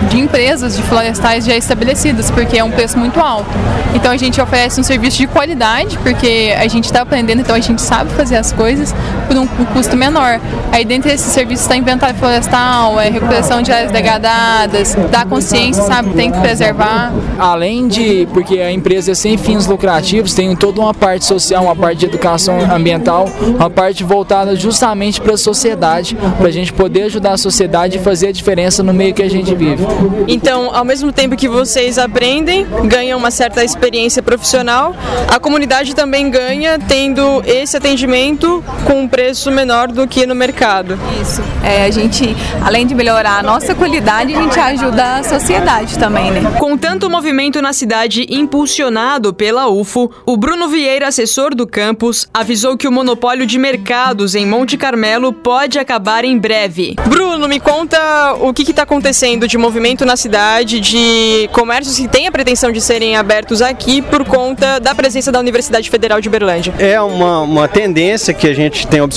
de 0.10 0.20
empresas 0.20 0.76
de 0.76 0.84
florestais 0.84 1.46
já 1.46 1.56
estabelecidas, 1.56 2.32
porque 2.32 2.58
é 2.58 2.64
um 2.64 2.72
preço 2.72 2.98
muito 2.98 3.20
alto. 3.20 3.50
Então 3.94 4.12
a 4.12 4.18
gente 4.18 4.40
oferece 4.42 4.80
um 4.80 4.84
serviço 4.84 5.18
de 5.18 5.28
qualidade 5.28 5.52
qualidade, 5.62 5.98
porque 6.00 6.54
a 6.58 6.68
gente 6.68 6.86
está 6.86 7.02
aprendendo, 7.02 7.42
então 7.42 7.56
a 7.56 7.60
gente 7.60 7.82
sabe 7.82 8.12
fazer 8.12 8.38
as 8.38 8.52
coisas 8.52 8.94
por 9.32 9.38
um, 9.38 9.48
custo 9.48 9.96
menor. 9.96 10.42
Aí 10.72 10.84
dentro 10.84 11.10
desses 11.10 11.32
serviços 11.32 11.64
está 11.64 11.78
inventário 11.78 12.16
florestal, 12.16 13.00
é 13.00 13.10
recuperação 13.10 13.62
de 13.62 13.72
áreas 13.72 13.92
degradadas, 13.92 14.96
dá 15.10 15.26
consciência, 15.26 15.84
sabe, 15.84 16.14
tem 16.14 16.32
que 16.32 16.40
preservar. 16.40 17.14
Além 17.40 17.88
de, 17.88 18.28
porque 18.34 18.60
a 18.60 18.72
empresa 18.72 19.12
é 19.12 19.16
sem 19.16 19.38
fins 19.38 19.68
lucrativos, 19.68 20.34
tem 20.34 20.54
toda 20.56 20.82
uma 20.82 20.94
parte 20.94 21.24
social, 21.24 21.64
uma 21.64 21.76
parte 21.76 22.00
de 22.00 22.06
educação 22.08 22.60
ambiental, 22.72 23.30
uma 23.42 23.70
parte 23.70 24.04
voltada 24.04 24.56
justamente 24.56 25.22
para 25.22 25.36
a 25.36 25.38
sociedade, 25.38 26.16
para 26.38 26.48
a 26.48 26.52
gente 26.52 26.74
poder 26.74 27.04
ajudar 27.04 27.34
a 27.34 27.38
sociedade 27.38 27.98
e 27.98 28.02
fazer 28.02 28.28
a 28.28 28.32
diferença 28.32 28.84
no 28.84 28.94
meio 28.94 29.14
que 29.14 29.24
a 29.24 29.30
gente 29.30 29.56
vive. 29.56 29.86
Então, 30.28 30.76
ao 30.76 30.84
mesmo 30.84 31.12
tempo 31.12 31.38
que 31.38 31.48
vocês 31.48 31.98
aprendem, 31.98 32.68
ganham 32.86 33.18
uma 33.18 33.32
certa 33.32 33.64
experiência 33.64 34.22
profissional, 34.22 34.94
a 35.30 35.40
comunidade 35.40 35.96
também 35.96 36.30
ganha 36.30 36.78
tendo 36.80 37.42
esse 37.46 37.78
atendimento 37.78 38.64
com 38.86 39.02
um 39.02 39.08
preço 39.22 39.52
menor 39.52 39.90
do 39.90 40.08
que 40.08 40.26
no 40.26 40.34
mercado. 40.34 40.98
Isso. 41.22 41.44
É, 41.64 41.86
a 41.86 41.92
gente, 41.92 42.36
além 42.66 42.88
de 42.88 42.96
melhorar 42.96 43.38
a 43.38 43.44
nossa 43.44 43.76
qualidade, 43.76 44.34
a 44.34 44.42
gente 44.42 44.60
ajuda 44.60 45.18
a 45.18 45.24
sociedade 45.24 46.00
também, 46.00 46.32
né? 46.32 46.56
Com 46.58 46.76
tanto 46.76 47.08
movimento 47.08 47.62
na 47.62 47.72
cidade 47.72 48.26
impulsionado 48.32 49.32
pela 49.32 49.70
UFO, 49.70 50.10
o 50.26 50.36
Bruno 50.36 50.70
Vieira, 50.70 51.08
assessor 51.08 51.54
do 51.54 51.68
campus, 51.68 52.28
avisou 52.34 52.76
que 52.76 52.88
o 52.88 52.92
monopólio 52.92 53.46
de 53.46 53.60
mercados 53.60 54.34
em 54.34 54.44
Monte 54.44 54.76
Carmelo 54.76 55.32
pode 55.32 55.78
acabar 55.78 56.26
em 56.26 56.36
breve. 56.40 56.96
Bruno, 57.08 57.48
me 57.48 57.60
conta 57.60 58.34
o 58.40 58.52
que 58.52 58.64
está 58.64 58.82
acontecendo 58.82 59.48
de 59.48 59.56
movimento 59.56 60.04
na 60.04 60.16
cidade, 60.16 60.80
de 60.80 61.48
comércios 61.52 61.96
que 61.96 62.08
têm 62.08 62.26
a 62.26 62.32
pretensão 62.32 62.72
de 62.72 62.82
serem 62.82 63.16
abertos 63.16 63.62
aqui 63.62 64.02
por 64.02 64.26
conta 64.26 64.80
da 64.80 64.96
presença 64.96 65.32
da 65.32 65.40
Universidade 65.40 65.92
Federal 65.92 66.20
de 66.20 66.28
Uberlândia? 66.28 66.74
É 66.80 67.00
uma, 67.00 67.42
uma 67.42 67.68
tendência 67.68 68.34
que 68.34 68.48
a 68.48 68.54
gente 68.56 68.88
tem 68.88 69.00
observado 69.00 69.11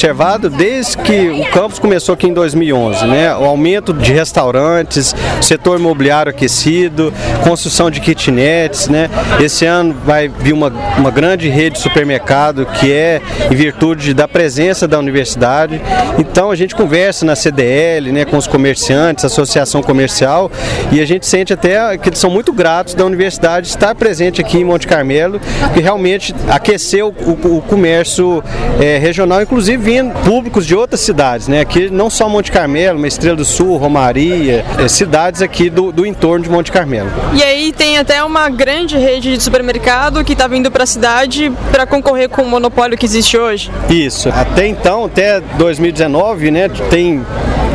desde 0.50 0.96
que 0.98 1.28
o 1.28 1.50
campus 1.50 1.78
começou 1.78 2.14
aqui 2.14 2.26
em 2.26 2.34
2011, 2.34 3.06
né? 3.06 3.34
O 3.36 3.44
aumento 3.44 3.92
de 3.92 4.12
restaurantes, 4.12 5.14
setor 5.40 5.78
imobiliário 5.78 6.30
aquecido, 6.30 7.12
construção 7.42 7.90
de 7.90 8.00
kitnets, 8.00 8.88
né? 8.88 9.08
Esse 9.40 9.64
ano 9.64 9.94
vai 10.04 10.28
vir 10.28 10.52
uma, 10.52 10.72
uma 10.98 11.10
grande 11.10 11.48
rede 11.48 11.76
de 11.76 11.82
supermercado 11.82 12.66
que 12.66 12.92
é 12.92 13.20
em 13.50 13.54
virtude 13.54 14.12
da 14.14 14.28
presença 14.28 14.86
da 14.86 14.98
universidade. 14.98 15.80
Então 16.18 16.50
a 16.50 16.56
gente 16.56 16.74
conversa 16.74 17.24
na 17.24 17.36
CDL, 17.36 18.12
né, 18.12 18.24
com 18.24 18.36
os 18.36 18.46
comerciantes, 18.46 19.24
associação 19.24 19.82
comercial, 19.82 20.50
e 20.92 21.00
a 21.00 21.06
gente 21.06 21.26
sente 21.26 21.52
até 21.52 21.96
que 21.98 22.08
eles 22.08 22.18
são 22.18 22.30
muito 22.30 22.52
gratos 22.52 22.94
da 22.94 23.04
universidade 23.04 23.68
estar 23.68 23.94
presente 23.94 24.40
aqui 24.40 24.58
em 24.58 24.64
Monte 24.64 24.86
Carmelo, 24.86 25.40
que 25.72 25.80
realmente 25.80 26.34
aqueceu 26.48 27.14
o, 27.26 27.56
o 27.56 27.62
comércio 27.62 28.42
é, 28.80 28.98
regional, 28.98 29.42
inclusive 29.42 29.73
vindo 29.76 30.12
públicos 30.24 30.66
de 30.66 30.74
outras 30.74 31.00
cidades, 31.00 31.48
né? 31.48 31.60
Aqui 31.60 31.90
não 31.90 32.08
só 32.08 32.28
Monte 32.28 32.50
Carmelo, 32.50 32.98
mas 32.98 33.14
Estrela 33.14 33.36
do 33.36 33.44
Sul, 33.44 33.76
Romaria, 33.76 34.64
é, 34.78 34.88
cidades 34.88 35.42
aqui 35.42 35.70
do, 35.70 35.92
do 35.92 36.06
entorno 36.06 36.44
de 36.44 36.50
Monte 36.50 36.72
Carmelo. 36.72 37.10
E 37.34 37.42
aí 37.42 37.72
tem 37.72 37.98
até 37.98 38.22
uma 38.22 38.48
grande 38.48 38.96
rede 38.96 39.36
de 39.36 39.42
supermercado 39.42 40.24
que 40.24 40.32
está 40.32 40.46
vindo 40.46 40.70
para 40.70 40.84
a 40.84 40.86
cidade 40.86 41.52
para 41.70 41.86
concorrer 41.86 42.28
com 42.28 42.42
o 42.42 42.48
monopólio 42.48 42.96
que 42.96 43.06
existe 43.06 43.36
hoje. 43.36 43.70
Isso. 43.88 44.28
Até 44.28 44.66
então, 44.66 45.04
até 45.04 45.40
2019, 45.40 46.50
né, 46.50 46.68
tem 46.90 47.24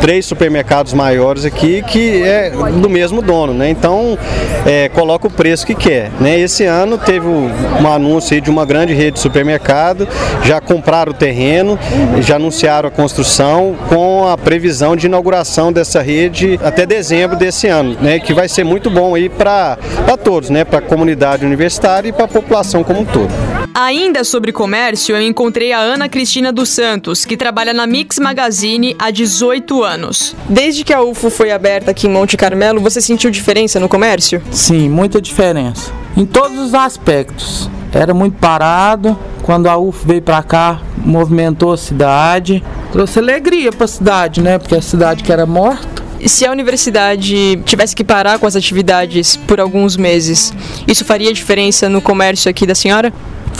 três 0.00 0.26
supermercados 0.26 0.92
maiores 0.92 1.44
aqui 1.44 1.82
que 1.82 2.22
é 2.22 2.50
do 2.50 2.88
mesmo 2.88 3.22
dono, 3.22 3.52
né? 3.54 3.68
Então 3.68 4.18
é, 4.66 4.88
coloca 4.88 5.26
o 5.26 5.30
preço 5.30 5.66
que 5.66 5.74
quer. 5.74 6.10
Né? 6.20 6.38
Esse 6.38 6.64
ano 6.64 6.98
teve 6.98 7.26
um 7.26 7.86
anúncio 7.86 8.40
de 8.40 8.50
uma 8.50 8.64
grande 8.64 8.94
rede 8.94 9.12
de 9.12 9.20
supermercado, 9.20 10.08
já 10.44 10.60
compraram 10.60 11.12
o 11.12 11.14
terreno, 11.14 11.78
já 12.20 12.36
anunciaram 12.36 12.88
a 12.88 12.92
construção 12.92 13.76
com 13.88 14.26
a 14.26 14.36
previsão 14.36 14.96
de 14.96 15.06
inauguração 15.06 15.72
dessa 15.72 16.00
rede 16.00 16.58
até 16.62 16.86
dezembro 16.86 17.36
desse 17.36 17.66
ano, 17.66 17.96
né? 18.00 18.18
Que 18.18 18.32
vai 18.32 18.48
ser 18.48 18.64
muito 18.64 18.90
bom 18.90 19.14
aí 19.14 19.28
para 19.28 19.76
todos, 20.22 20.50
né? 20.50 20.64
Para 20.64 20.78
a 20.78 20.82
comunidade 20.82 21.44
universitária 21.44 22.08
e 22.08 22.12
para 22.12 22.24
a 22.24 22.28
população 22.28 22.82
como 22.82 23.00
um 23.00 23.04
todo. 23.04 23.30
Ainda 23.74 24.24
sobre 24.24 24.50
comércio, 24.50 25.14
eu 25.14 25.22
encontrei 25.22 25.72
a 25.72 25.78
Ana 25.78 26.08
Cristina 26.08 26.52
dos 26.52 26.70
Santos, 26.70 27.24
que 27.24 27.36
trabalha 27.36 27.72
na 27.72 27.86
Mix 27.86 28.18
Magazine 28.18 28.96
há 28.98 29.10
18 29.12 29.84
anos. 29.84 30.34
Desde 30.48 30.82
que 30.82 30.92
a 30.92 31.00
UFO 31.00 31.30
foi 31.30 31.52
aberta 31.52 31.92
aqui 31.92 32.08
em 32.08 32.10
Monte 32.10 32.36
Carmelo, 32.36 32.80
você 32.80 33.00
sentiu 33.00 33.30
diferença 33.30 33.78
no 33.78 33.88
comércio? 33.88 34.42
Sim, 34.50 34.88
muita 34.88 35.20
diferença. 35.20 35.92
Em 36.16 36.26
todos 36.26 36.58
os 36.58 36.74
aspectos. 36.74 37.70
Era 37.92 38.12
muito 38.12 38.38
parado. 38.38 39.16
Quando 39.42 39.68
a 39.68 39.76
UFO 39.76 40.06
veio 40.06 40.22
para 40.22 40.42
cá, 40.42 40.80
movimentou 40.98 41.72
a 41.72 41.76
cidade. 41.76 42.62
Trouxe 42.92 43.20
alegria 43.20 43.70
para 43.70 43.84
a 43.84 43.88
cidade, 43.88 44.40
né? 44.42 44.58
Porque 44.58 44.74
a 44.74 44.82
cidade 44.82 45.22
que 45.22 45.32
era 45.32 45.46
morta 45.46 46.00
se 46.26 46.44
a 46.44 46.50
universidade 46.50 47.58
tivesse 47.64 47.96
que 47.96 48.04
parar 48.04 48.38
com 48.38 48.46
as 48.46 48.54
atividades 48.54 49.36
por 49.36 49.58
alguns 49.58 49.96
meses, 49.96 50.52
isso 50.86 51.02
faria 51.02 51.32
diferença 51.32 51.88
no 51.88 52.02
comércio 52.02 52.50
aqui 52.50 52.66
da 52.66 52.74
senhora? 52.74 53.10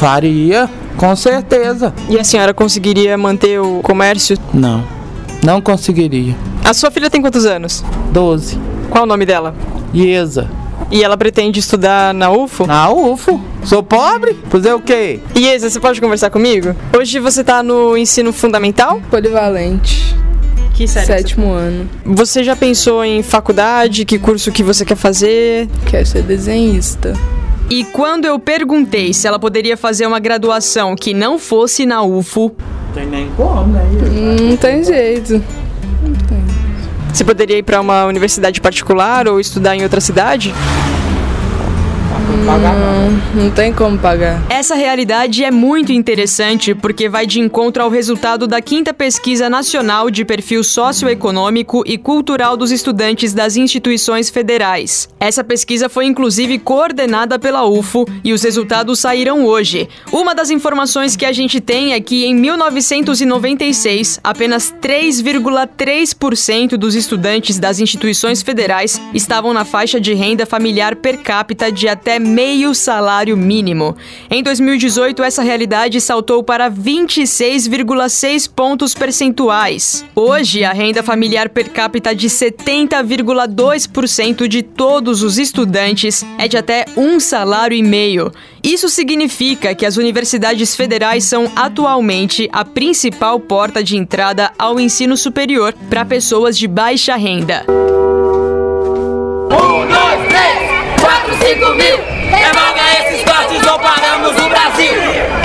Faria, 0.01 0.67
com 0.97 1.15
certeza. 1.15 1.93
E 2.09 2.19
a 2.19 2.25
senhora 2.25 2.55
conseguiria 2.55 3.19
manter 3.19 3.61
o 3.61 3.83
comércio? 3.83 4.35
Não, 4.55 4.83
não 5.45 5.61
conseguiria. 5.61 6.35
A 6.65 6.73
sua 6.73 6.91
filha 6.91 7.11
tem 7.11 7.21
quantos 7.21 7.45
anos? 7.45 7.85
Doze. 8.11 8.59
Qual 8.89 9.05
o 9.05 9.07
nome 9.07 9.27
dela? 9.27 9.55
Iesa. 9.93 10.49
E 10.91 11.05
ela 11.05 11.19
pretende 11.19 11.61
estudar 11.61 12.15
na 12.15 12.31
UFO? 12.31 12.67
Na 12.67 12.91
UFO? 12.91 13.39
Sou 13.63 13.83
pobre? 13.83 14.39
Fazer 14.49 14.73
o 14.73 14.81
quê? 14.81 15.21
Iesa, 15.37 15.69
você 15.69 15.79
pode 15.79 16.01
conversar 16.01 16.31
comigo? 16.31 16.75
Hoje 16.99 17.19
você 17.19 17.45
tá 17.45 17.63
no 17.63 17.95
ensino 17.95 18.33
fundamental? 18.33 19.03
Polivalente. 19.11 20.17
Que 20.73 20.89
série 20.89 21.05
Sétimo 21.05 21.49
você... 21.49 21.61
ano. 21.61 21.91
Você 22.07 22.43
já 22.43 22.57
pensou 22.57 23.05
em 23.05 23.23
faculdade? 23.23 24.07
Que 24.07 24.19
curso 24.19 24.51
que 24.51 24.63
você 24.63 24.83
quer 24.83 24.97
fazer? 24.97 25.69
Quero 25.85 26.07
ser 26.07 26.23
desenhista. 26.23 27.13
E 27.71 27.85
quando 27.85 28.25
eu 28.25 28.37
perguntei 28.37 29.15
se 29.15 29.29
ela 29.29 29.39
poderia 29.39 29.77
fazer 29.77 30.05
uma 30.05 30.19
graduação 30.19 30.97
que 30.97 31.15
não 31.15 31.39
fosse 31.39 31.87
na 31.87 32.03
UFO. 32.03 32.51
Tem 32.93 33.07
nem 33.07 33.31
como, 33.37 33.73
né? 33.73 33.89
Não 34.43 34.57
tem 34.57 34.83
jeito. 34.83 35.35
Não 35.35 36.13
tem. 36.27 36.45
Você 37.15 37.23
poderia 37.25 37.59
ir 37.59 37.63
para 37.63 37.81
uma 37.81 38.07
universidade 38.07 38.61
particular 38.61 39.29
ou 39.29 39.39
estudar 39.39 39.77
em 39.77 39.85
outra 39.85 40.01
cidade? 40.01 40.53
Não, 42.45 43.43
não 43.45 43.51
tem 43.51 43.73
como 43.73 43.99
pagar. 43.99 44.43
Essa 44.49 44.75
realidade 44.75 45.45
é 45.45 45.51
muito 45.51 45.93
interessante 45.93 46.75
porque 46.75 47.09
vai 47.09 47.27
de 47.27 47.39
encontro 47.39 47.83
ao 47.83 47.91
resultado 47.91 48.47
da 48.47 48.61
quinta 48.61 48.95
pesquisa 48.95 49.51
nacional 49.51 50.11
de 50.11 50.25
perfil 50.25 50.65
socioeconômico 50.65 51.83
e 51.87 51.99
cultural 51.99 52.57
dos 52.57 52.71
estudantes 52.71 53.33
das 53.33 53.57
instituições 53.57 54.31
federais. 54.31 55.09
Essa 55.19 55.45
pesquisa 55.45 55.89
foi 55.89 56.07
inclusive 56.07 56.59
coordenada 56.59 57.39
pela 57.39 57.67
UFO 57.67 58.07
e 58.25 58.33
os 58.33 58.43
resultados 58.43 58.99
saíram 58.99 59.45
hoje. 59.45 59.89
Uma 60.13 60.35
das 60.35 60.51
informações 60.51 61.17
que 61.17 61.27
a 61.27 61.33
gente 61.33 61.61
tem 61.61 61.93
é 61.93 62.01
que 62.01 62.25
em 62.25 62.35
1996, 62.35 64.21
apenas 64.25 64.75
3,3% 64.81 66.77
dos 66.77 66.95
estudantes 66.95 67.59
das 67.59 67.81
instituições 67.81 68.43
federais 68.43 69.01
estavam 69.13 69.53
na 69.53 69.65
faixa 69.65 70.01
de 70.01 70.15
renda 70.15 70.47
familiar 70.47 70.97
per 70.97 71.19
capita 71.19 71.71
de 71.71 71.89
até 71.89 72.19
meio 72.31 72.75
salário 72.75 73.37
mínimo. 73.37 73.95
Em 74.31 74.43
2018, 74.43 75.23
essa 75.23 75.43
realidade 75.43 76.01
saltou 76.01 76.43
para 76.43 76.71
26,6 76.71 78.49
pontos 78.49 78.95
percentuais. 78.95 80.03
Hoje, 80.15 80.65
a 80.65 80.73
renda 80.73 81.03
familiar 81.03 81.49
per 81.49 81.71
capita 81.71 82.15
de 82.15 82.29
70,2% 82.29 84.47
de 84.47 84.63
todos 84.63 85.23
os 85.23 85.39
estudantes 85.39 86.25
é 86.39 86.47
de 86.47 86.57
até 86.57 86.85
um 86.97 87.19
salário 87.19 87.77
e 87.77 87.83
meio. 87.83 88.31
Isso 88.63 88.89
significa 88.89 89.75
que 89.75 89.85
as 89.87 89.97
universidades 89.97 90.77
federais 90.77 91.25
são 91.25 91.51
atualmente 91.57 92.49
a 92.53 92.65
principal 92.65 93.41
porta 93.41 93.83
de 93.83 93.97
entrada 93.97 94.53
ao 94.59 94.79
ensino 94.79 95.17
superior 95.17 95.75
para 95.89 96.05
pessoas 96.05 96.59
de 96.59 96.69
baixa 96.69 97.17
renda. 97.17 97.65
Um, 99.51 99.89
dois, 99.89 100.29
três, 100.29 100.59
quatro, 101.01 101.33
cinco 101.35 101.75
mil. 101.75 102.20
Revoga 102.31 102.81
esses 103.01 103.25
cortes 103.25 103.67
ou 103.67 103.79
paramos 103.79 104.31
o 104.31 104.49
Brasil. 104.49 104.93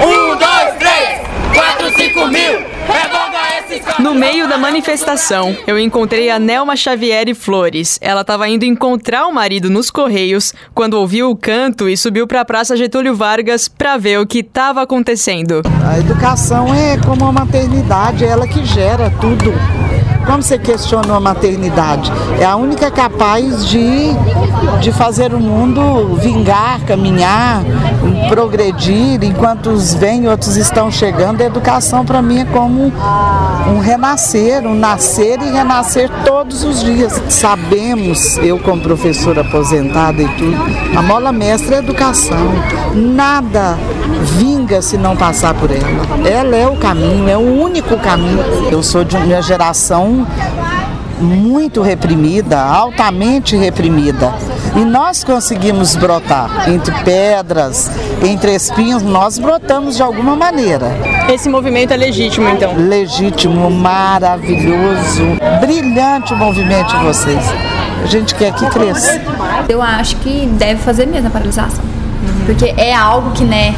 Um, 0.04 0.38
dois, 0.38 0.76
três, 0.78 1.22
quatro, 1.54 1.90
cinco 1.96 2.28
mil. 2.28 2.64
Revoga 2.88 3.40
esses 3.60 3.84
cortes. 3.84 4.04
No 4.04 4.14
meio 4.14 4.48
da 4.48 4.58
manifestação, 4.58 5.58
eu 5.66 5.80
encontrei 5.80 6.30
a 6.30 6.38
Nelma 6.38 6.76
Xavier 6.76 7.34
Flores. 7.34 7.98
Ela 8.02 8.22
estava 8.22 8.48
indo 8.48 8.64
encontrar 8.66 9.26
o 9.26 9.34
marido 9.34 9.70
nos 9.70 9.90
Correios 9.90 10.54
quando 10.74 10.94
ouviu 10.94 11.30
o 11.30 11.36
canto 11.36 11.90
e 11.90 11.98
subiu 11.98 12.28
para 12.28 12.42
a 12.42 12.46
Praça 12.46 12.78
Getúlio 12.78 13.16
Vargas 13.16 13.68
para 13.68 13.98
ver 13.98 14.20
o 14.20 14.28
que 14.28 14.40
estava 14.40 14.82
acontecendo. 14.82 15.62
A 15.84 15.98
educação 15.98 16.74
é 16.74 16.98
como 16.98 17.26
a 17.26 17.32
maternidade, 17.32 18.24
é 18.24 18.28
ela 18.28 18.48
que 18.48 18.64
gera 18.66 19.12
tudo. 19.20 19.54
Como 20.26 20.42
você 20.42 20.58
questiona 20.58 21.16
a 21.16 21.20
maternidade? 21.20 22.12
É 22.40 22.46
a 22.46 22.56
única 22.56 22.90
capaz 22.90 23.68
de, 23.68 24.10
de 24.82 24.92
fazer 24.92 25.34
o 25.34 25.40
mundo 25.40 26.16
vingar, 26.16 26.82
caminhar, 26.82 27.64
progredir, 28.28 29.24
enquanto 29.24 29.70
uns 29.70 29.94
vêm, 29.94 30.28
outros 30.28 30.58
estão 30.58 30.92
chegando. 30.92 31.42
A 31.42 31.46
educação, 31.46 32.04
para 32.04 32.22
mim, 32.22 32.40
é 32.40 32.46
como 32.46 32.92
um 33.68 33.80
renascer, 33.80 34.66
um 34.66 34.76
nascer 34.76 35.40
e 35.42 35.52
renascer 35.52 36.10
todos 36.26 36.64
os 36.64 36.84
dias. 36.84 37.22
Sabemos, 37.30 38.38
eu 38.38 38.58
como 38.60 38.82
professora 38.82 39.42
aposentada 39.42 40.22
e 40.22 40.28
tudo, 40.30 40.58
a 40.98 41.02
mola 41.02 41.32
mestra 41.32 41.76
é 41.76 41.78
a 41.78 41.82
educação. 41.82 42.52
Nada 42.94 43.78
vinga 44.38 44.82
se 44.82 44.98
não 44.98 45.16
passar 45.16 45.54
por 45.54 45.70
ela. 45.72 46.28
Ela 46.28 46.56
é 46.56 46.68
o 46.68 46.76
caminho, 46.76 47.30
é 47.30 47.38
o 47.38 47.62
único 47.62 47.98
caminho. 47.98 48.44
Eu 48.72 48.82
sou 48.82 49.04
de 49.04 49.16
uma 49.16 49.42
geração 49.42 50.15
muito 51.20 51.82
reprimida, 51.82 52.62
altamente 52.62 53.56
reprimida. 53.56 54.34
E 54.76 54.84
nós 54.84 55.24
conseguimos 55.24 55.96
brotar 55.96 56.70
entre 56.70 56.94
pedras, 57.04 57.90
entre 58.24 58.54
espinhos, 58.54 59.02
nós 59.02 59.40
brotamos 59.40 59.96
de 59.96 60.04
alguma 60.04 60.36
maneira. 60.36 60.92
Esse 61.32 61.48
movimento 61.50 61.92
é 61.92 61.98
legítimo, 61.98 62.48
então? 62.50 62.76
Legítimo, 62.76 63.70
maravilhoso, 63.72 65.24
brilhante 65.62 66.34
o 66.34 66.38
movimento 66.38 66.98
de 66.98 67.04
vocês. 67.04 67.44
A 68.04 68.08
gente 68.08 68.36
quer 68.36 68.54
que 68.54 68.66
cresça. 68.68 69.22
Eu 69.70 69.82
acho 69.82 70.18
que 70.18 70.46
deve 70.58 70.82
fazer 70.82 71.06
mesmo 71.06 71.28
a 71.28 71.32
paralisação. 71.32 71.84
Porque 72.46 72.74
é 72.78 72.94
algo 72.94 73.32
que, 73.32 73.44
né, 73.44 73.74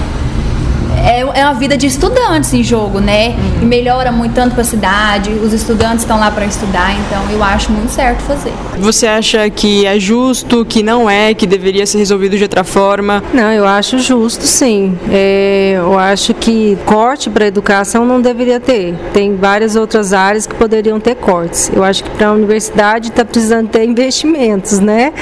é, 0.97 1.21
é 1.21 1.45
uma 1.45 1.53
vida 1.53 1.77
de 1.77 1.87
estudantes 1.87 2.53
em 2.53 2.63
jogo, 2.63 2.99
né? 2.99 3.35
E 3.61 3.65
melhora 3.65 4.11
muito 4.11 4.33
tanto 4.33 4.53
para 4.53 4.61
a 4.61 4.65
cidade, 4.65 5.31
os 5.31 5.53
estudantes 5.53 6.01
estão 6.01 6.19
lá 6.19 6.29
para 6.29 6.45
estudar, 6.45 6.93
então 6.93 7.31
eu 7.31 7.43
acho 7.43 7.71
muito 7.71 7.89
certo 7.91 8.21
fazer. 8.21 8.53
Você 8.79 9.07
acha 9.07 9.49
que 9.49 9.85
é 9.85 9.99
justo, 9.99 10.65
que 10.65 10.83
não 10.83 11.09
é, 11.09 11.33
que 11.33 11.47
deveria 11.47 11.85
ser 11.85 11.97
resolvido 11.97 12.37
de 12.37 12.43
outra 12.43 12.63
forma? 12.63 13.23
Não, 13.33 13.51
eu 13.51 13.65
acho 13.65 13.99
justo, 13.99 14.45
sim. 14.45 14.97
É, 15.11 15.75
eu 15.77 15.97
acho 15.97 16.33
que 16.33 16.77
corte 16.85 17.29
para 17.29 17.45
a 17.45 17.47
educação 17.47 18.05
não 18.05 18.21
deveria 18.21 18.59
ter. 18.59 18.95
Tem 19.13 19.35
várias 19.35 19.75
outras 19.75 20.13
áreas 20.13 20.45
que 20.45 20.55
poderiam 20.55 20.99
ter 20.99 21.15
cortes. 21.15 21.71
Eu 21.73 21.83
acho 21.83 22.03
que 22.03 22.09
para 22.11 22.27
a 22.27 22.33
universidade 22.33 23.09
está 23.09 23.25
precisando 23.25 23.69
ter 23.69 23.83
investimentos, 23.83 24.79
né? 24.79 25.13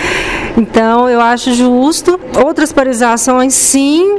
Então, 0.57 1.09
eu 1.09 1.21
acho 1.21 1.53
justo. 1.53 2.19
Outras 2.43 2.71
paralisações, 2.71 3.53
sim. 3.53 4.17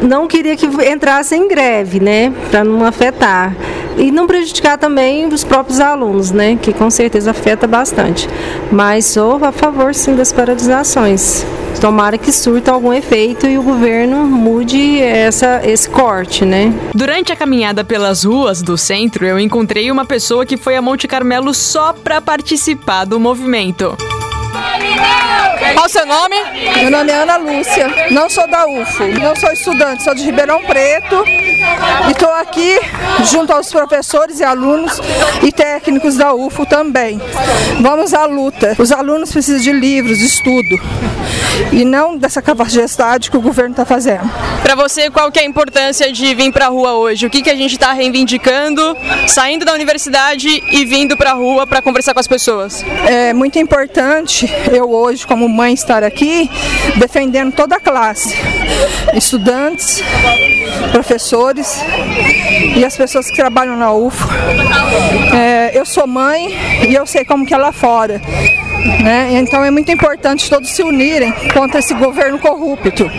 Não 0.00 0.28
queria 0.28 0.56
que 0.56 0.66
entrasse 0.66 1.34
em 1.34 1.48
greve, 1.48 2.00
né, 2.00 2.32
para 2.50 2.62
não 2.62 2.84
afetar 2.84 3.54
e 3.96 4.12
não 4.12 4.26
prejudicar 4.26 4.78
também 4.78 5.26
os 5.26 5.42
próprios 5.42 5.80
alunos, 5.80 6.30
né, 6.30 6.56
que 6.60 6.72
com 6.72 6.88
certeza 6.88 7.32
afeta 7.32 7.66
bastante. 7.66 8.28
Mas 8.70 9.06
sou 9.06 9.44
a 9.44 9.50
favor 9.50 9.94
sim 9.94 10.14
das 10.14 10.32
paralisações. 10.32 11.44
Tomara 11.80 12.18
que 12.18 12.32
surta 12.32 12.72
algum 12.72 12.92
efeito 12.92 13.46
e 13.46 13.58
o 13.58 13.62
governo 13.62 14.24
mude 14.24 15.00
essa, 15.00 15.60
esse 15.64 15.88
corte, 15.88 16.44
né? 16.44 16.72
Durante 16.92 17.32
a 17.32 17.36
caminhada 17.36 17.84
pelas 17.84 18.24
ruas 18.24 18.62
do 18.62 18.76
centro, 18.76 19.24
eu 19.24 19.38
encontrei 19.38 19.90
uma 19.90 20.04
pessoa 20.04 20.44
que 20.44 20.56
foi 20.56 20.76
a 20.76 20.82
Monte 20.82 21.06
Carmelo 21.06 21.54
só 21.54 21.92
para 21.92 22.20
participar 22.20 23.04
do 23.04 23.20
movimento. 23.20 23.96
Qual 25.74 25.86
o 25.86 25.88
seu 25.88 26.06
nome? 26.06 26.36
Meu 26.80 26.90
nome 26.90 27.10
é 27.10 27.14
Ana 27.16 27.36
Lúcia, 27.36 27.88
não 28.10 28.30
sou 28.30 28.46
da 28.46 28.66
UFO, 28.66 29.06
não 29.20 29.34
sou 29.34 29.50
estudante, 29.50 30.02
sou 30.04 30.14
de 30.14 30.24
Ribeirão 30.24 30.62
Preto 30.64 31.24
e 31.26 32.12
estou 32.12 32.30
aqui 32.34 32.78
junto 33.24 33.52
aos 33.52 33.70
professores 33.70 34.40
e 34.40 34.44
alunos 34.44 35.00
e 35.42 35.50
técnicos 35.50 36.16
da 36.16 36.32
UFO 36.32 36.64
também. 36.64 37.20
Vamos 37.80 38.14
à 38.14 38.24
luta. 38.24 38.76
Os 38.78 38.92
alunos 38.92 39.32
precisam 39.32 39.60
de 39.60 39.72
livros, 39.72 40.18
de 40.18 40.26
estudo 40.26 40.78
e 41.72 41.84
não 41.84 42.16
dessa 42.16 42.40
capacidade 42.40 43.30
que 43.30 43.36
o 43.36 43.40
governo 43.40 43.72
está 43.72 43.84
fazendo. 43.84 44.30
Para 44.62 44.74
você, 44.74 45.10
qual 45.10 45.30
que 45.30 45.38
é 45.38 45.42
a 45.42 45.46
importância 45.46 46.12
de 46.12 46.34
vir 46.34 46.52
para 46.52 46.66
a 46.66 46.68
rua 46.68 46.94
hoje? 46.94 47.26
O 47.26 47.30
que, 47.30 47.42
que 47.42 47.50
a 47.50 47.56
gente 47.56 47.72
está 47.72 47.92
reivindicando, 47.92 48.96
saindo 49.26 49.64
da 49.64 49.72
universidade 49.72 50.62
e 50.70 50.84
vindo 50.84 51.16
para 51.16 51.30
a 51.30 51.34
rua 51.34 51.66
para 51.66 51.82
conversar 51.82 52.14
com 52.14 52.20
as 52.20 52.28
pessoas? 52.28 52.84
É 53.06 53.32
muito 53.32 53.58
importante 53.58 54.48
eu 54.72 54.90
hoje, 54.90 55.26
como 55.26 55.47
mãe, 55.48 55.74
estar 55.74 56.04
aqui 56.04 56.50
defendendo 56.96 57.52
toda 57.52 57.76
a 57.76 57.80
classe, 57.80 58.34
estudantes, 59.14 60.02
professores 60.92 61.82
e 62.76 62.84
as 62.84 62.96
pessoas 62.96 63.30
que 63.30 63.36
trabalham 63.36 63.76
na 63.76 63.92
UFO. 63.92 64.28
É, 65.34 65.78
eu 65.78 65.84
sou 65.84 66.06
mãe 66.06 66.56
e 66.88 66.94
eu 66.94 67.06
sei 67.06 67.24
como 67.24 67.46
que 67.46 67.54
é 67.54 67.56
lá 67.56 67.72
fora. 67.72 68.20
Né? 69.02 69.38
Então 69.38 69.64
é 69.64 69.70
muito 69.70 69.90
importante 69.90 70.48
todos 70.48 70.70
se 70.70 70.82
unirem 70.82 71.32
contra 71.52 71.80
esse 71.80 71.94
governo 71.94 72.38
corrupto. 72.38 73.10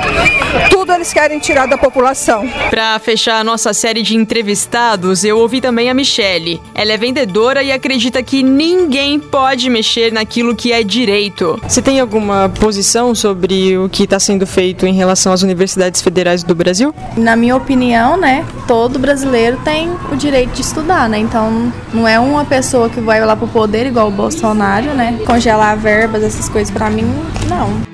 Tudo 0.70 0.94
eles 0.94 1.14
querem 1.14 1.40
tirar 1.40 1.68
da 1.68 1.78
população. 1.78 2.48
Para 2.70 2.98
fechar 3.00 3.40
a 3.40 3.44
nossa 3.44 3.74
série 3.74 4.02
de 4.02 4.16
entrevistados, 4.16 5.24
eu 5.24 5.38
ouvi 5.38 5.62
também 5.62 5.90
a 5.90 5.94
Michele. 5.94 6.62
Ela 6.74 6.94
é 6.94 6.98
vendedora 6.98 7.62
e 7.62 7.72
acredita 7.72 8.24
que 8.24 8.42
ninguém 8.42 9.20
pode 9.20 9.70
mexer 9.70 10.12
naquilo 10.12 10.56
que 10.56 10.72
é 10.72 10.84
direito. 10.84 11.60
Você 11.68 11.82
tem 11.82 12.00
alguma 12.00 12.50
posição 12.60 13.14
sobre 13.14 13.78
o 13.78 13.90
que 13.90 14.04
está 14.04 14.20
sendo 14.20 14.48
feito 14.48 14.86
em 14.86 14.94
relação 14.94 15.32
às 15.32 15.44
universidades 15.44 16.02
federais 16.02 16.44
do 16.44 16.56
Brasil? 16.56 16.94
Na 17.18 17.36
minha 17.40 17.56
opinião, 17.56 18.18
né, 18.18 18.46
todo 18.68 19.00
brasileiro 19.00 19.58
tem 19.64 19.90
o 20.12 20.16
direito 20.16 20.52
de 20.52 20.62
estudar, 20.62 21.10
né? 21.10 21.18
Então 21.18 21.72
não 21.94 22.08
é 22.08 22.20
uma 22.20 22.46
pessoa 22.46 22.90
que 22.90 23.00
vai 23.00 23.24
lá 23.26 23.36
pro 23.36 23.48
poder 23.48 23.88
igual 23.88 24.10
o 24.10 24.12
Bolsonaro, 24.12 24.94
né? 24.94 25.20
Congelar 25.26 25.78
verbas, 25.78 26.22
essas 26.22 26.50
coisas 26.50 26.70
para 26.70 26.90
mim, 26.90 27.06
não. 27.48 27.90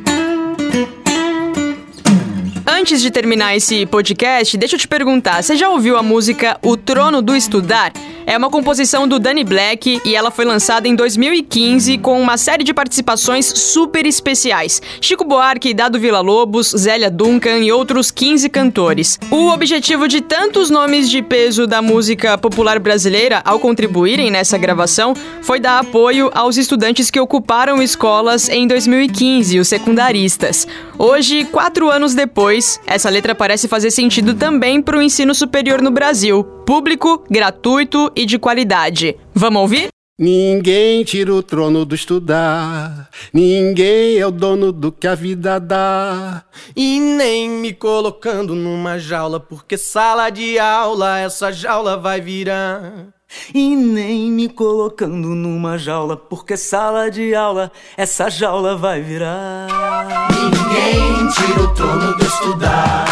Antes 2.68 3.02
de 3.02 3.10
terminar 3.10 3.56
esse 3.56 3.86
podcast, 3.86 4.58
deixa 4.58 4.76
eu 4.76 4.80
te 4.80 4.88
perguntar: 4.88 5.42
você 5.42 5.56
já 5.56 5.70
ouviu 5.70 5.98
a 5.98 6.04
música 6.04 6.58
O 6.62 6.76
Trono 6.76 7.22
do 7.22 7.36
Estudar? 7.36 7.94
É 8.28 8.36
uma 8.36 8.50
composição 8.50 9.08
do 9.08 9.20
Danny 9.20 9.44
Black 9.44 10.02
e 10.04 10.16
ela 10.16 10.32
foi 10.32 10.46
lançada 10.46 10.88
em 10.88 10.96
2015 10.96 12.00
com 12.00 12.20
uma 12.20 12.38
série 12.38 12.64
de 12.64 12.74
participações 12.74 13.46
super 13.46 14.04
especiais. 14.04 14.82
Chico 15.00 15.24
Buarque, 15.24 15.76
Dado 15.76 16.00
Vila 16.00 16.22
Lobos, 16.22 16.72
Zélia 16.76 17.12
Duncan 17.12 17.60
e 17.60 17.72
outros 17.72 18.10
15 18.10 18.50
cantores. 18.50 19.20
O 19.30 19.50
objetivo 19.50 20.08
de 20.08 20.22
tantos 20.22 20.72
nomes 20.72 21.08
de 21.08 21.22
peso 21.22 21.68
da 21.68 21.84
música 21.84 22.36
popular 22.36 22.80
brasileira 22.80 23.44
ao 23.46 23.60
contribuírem 23.60 24.32
nessa 24.32 24.58
gravação 24.58 25.14
foi 25.44 25.60
dar 25.60 25.78
apoio 25.78 26.32
aos 26.34 26.58
estudantes 26.58 27.12
que 27.12 27.20
ocuparam 27.20 27.80
escolas 27.80 28.50
em 28.50 28.68
2015, 28.68 29.60
os 29.60 29.68
secundaristas. 29.68 30.68
Hoje, 30.98 31.44
quatro 31.46 31.92
anos 31.92 32.16
depois, 32.16 32.80
essa 32.88 33.10
letra 33.10 33.36
parece 33.36 33.68
fazer 33.68 33.92
sentido 33.92 34.34
também 34.34 34.82
para 34.82 34.98
o 34.98 35.02
ensino 35.02 35.36
superior 35.36 35.82
no 35.82 35.92
Brasil: 35.92 36.44
público, 36.66 37.24
gratuito 37.30 38.12
e 38.16 38.26
de 38.26 38.40
qualidade. 38.40 39.16
Vamos 39.34 39.62
ouvir? 39.62 39.90
Ninguém 40.18 41.04
tira 41.04 41.34
o 41.34 41.44
trono 41.44 41.84
do 41.84 41.94
estudar, 41.94 43.10
ninguém 43.34 44.18
é 44.18 44.26
o 44.26 44.32
dono 44.32 44.72
do 44.72 44.90
que 44.90 45.06
a 45.06 45.14
vida 45.14 45.60
dá. 45.60 46.46
E 46.74 47.02
nem 47.02 47.50
me 47.50 47.74
colocando 47.74 48.56
numa 48.56 48.98
jaula, 48.98 49.42
porque 49.42 49.78
sala 49.78 50.30
de 50.30 50.58
aula 50.58 51.20
essa 51.20 51.52
jaula 51.52 51.98
vai 51.98 52.22
virar. 52.22 53.10
E 53.54 53.76
nem 53.76 54.32
me 54.32 54.48
colocando 54.48 55.28
numa 55.36 55.78
jaula, 55.78 56.16
porque 56.16 56.56
sala 56.56 57.12
de 57.12 57.36
aula 57.36 57.70
essa 57.98 58.30
jaula 58.30 58.78
vai 58.78 59.02
virar. 59.02 60.35
Ninguém 60.46 61.28
tira 61.30 61.64
o 61.64 61.68
trono 61.70 62.16
do 62.16 62.24
estudar, 62.24 63.06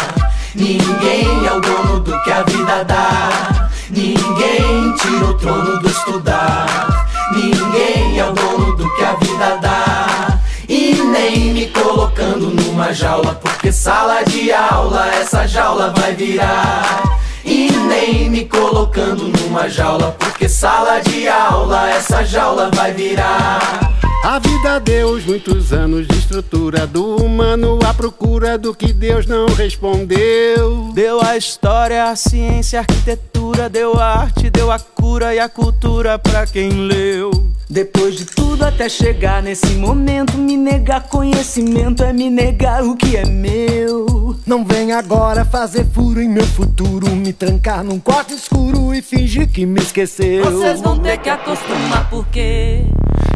ninguém 0.54 1.46
é 1.46 1.52
o 1.52 1.60
dono 1.60 1.98
do 1.98 2.22
que 2.22 2.30
a 2.30 2.42
vida 2.42 2.84
dá. 2.84 3.70
Ninguém 3.90 4.94
tira 5.00 5.24
o 5.26 5.34
trono 5.34 5.80
do 5.80 5.88
estudar, 5.88 7.08
ninguém 7.32 8.18
é 8.20 8.24
o 8.24 8.32
dono 8.32 8.76
do 8.76 8.88
que 8.94 9.04
a 9.04 9.14
vida 9.14 9.58
dá. 9.60 10.38
E 10.68 10.94
nem 10.94 11.52
me 11.52 11.66
colocando 11.70 12.50
numa 12.50 12.92
jaula, 12.92 13.34
porque 13.34 13.72
sala 13.72 14.22
de 14.22 14.52
aula 14.52 15.12
essa 15.14 15.44
jaula 15.44 15.92
vai 15.96 16.14
virar. 16.14 17.02
E 17.44 17.70
nem 17.72 18.30
me 18.30 18.44
colocando 18.44 19.28
numa 19.28 19.68
jaula, 19.68 20.14
porque 20.20 20.48
sala 20.48 21.00
de 21.00 21.28
aula 21.28 21.90
essa 21.90 22.24
jaula 22.24 22.70
vai 22.72 22.92
virar. 22.92 23.93
A 24.24 24.38
vida 24.38 24.80
deu 24.80 25.20
muitos 25.20 25.70
anos 25.70 26.06
de 26.06 26.16
estrutura 26.16 26.86
do 26.86 27.16
humano 27.16 27.78
à 27.86 27.92
procura 27.92 28.56
do 28.56 28.74
que 28.74 28.90
Deus 28.90 29.26
não 29.26 29.44
respondeu. 29.48 30.90
Deu 30.94 31.20
a 31.20 31.36
história, 31.36 32.04
a 32.04 32.16
ciência, 32.16 32.78
a 32.78 32.80
arquitetura, 32.80 33.68
deu 33.68 33.92
a 34.00 34.20
arte, 34.20 34.48
deu 34.48 34.72
a 34.72 34.78
cura 34.78 35.34
e 35.34 35.38
a 35.38 35.46
cultura 35.46 36.18
pra 36.18 36.46
quem 36.46 36.70
leu. 36.70 37.30
Depois 37.74 38.14
de 38.14 38.24
tudo 38.24 38.64
até 38.64 38.88
chegar 38.88 39.42
nesse 39.42 39.66
momento, 39.72 40.38
me 40.38 40.56
negar 40.56 41.08
conhecimento 41.08 42.04
é 42.04 42.12
me 42.12 42.30
negar 42.30 42.84
o 42.84 42.94
que 42.94 43.16
é 43.16 43.26
meu. 43.26 44.36
Não 44.46 44.64
vem 44.64 44.92
agora 44.92 45.44
fazer 45.44 45.84
furo 45.86 46.22
em 46.22 46.28
meu 46.28 46.46
futuro, 46.46 47.10
me 47.10 47.32
trancar 47.32 47.82
num 47.82 47.98
quarto 47.98 48.32
escuro 48.32 48.94
e 48.94 49.02
fingir 49.02 49.48
que 49.48 49.66
me 49.66 49.80
esqueceu. 49.80 50.44
Vocês 50.44 50.80
vão 50.80 51.00
ter 51.00 51.18
que 51.18 51.28
acostumar 51.28 52.08
porque 52.10 52.84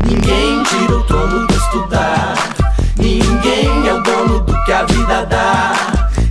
Ninguém 0.06 0.62
tira 0.62 0.96
o 0.96 1.02
trono 1.02 1.44
do 1.44 1.54
estudar. 1.54 2.34
Ninguém 2.96 3.88
é 3.88 3.92
o 3.92 4.00
dono 4.04 4.38
do 4.38 4.64
que 4.64 4.72
a 4.72 4.84
vida 4.84 5.26
dá. 5.26 5.72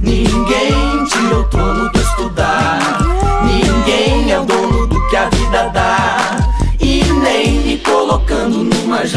Ninguém 0.02 1.04
tira 1.10 1.40
o 1.40 1.44
trono 1.50 1.92
do 1.92 1.97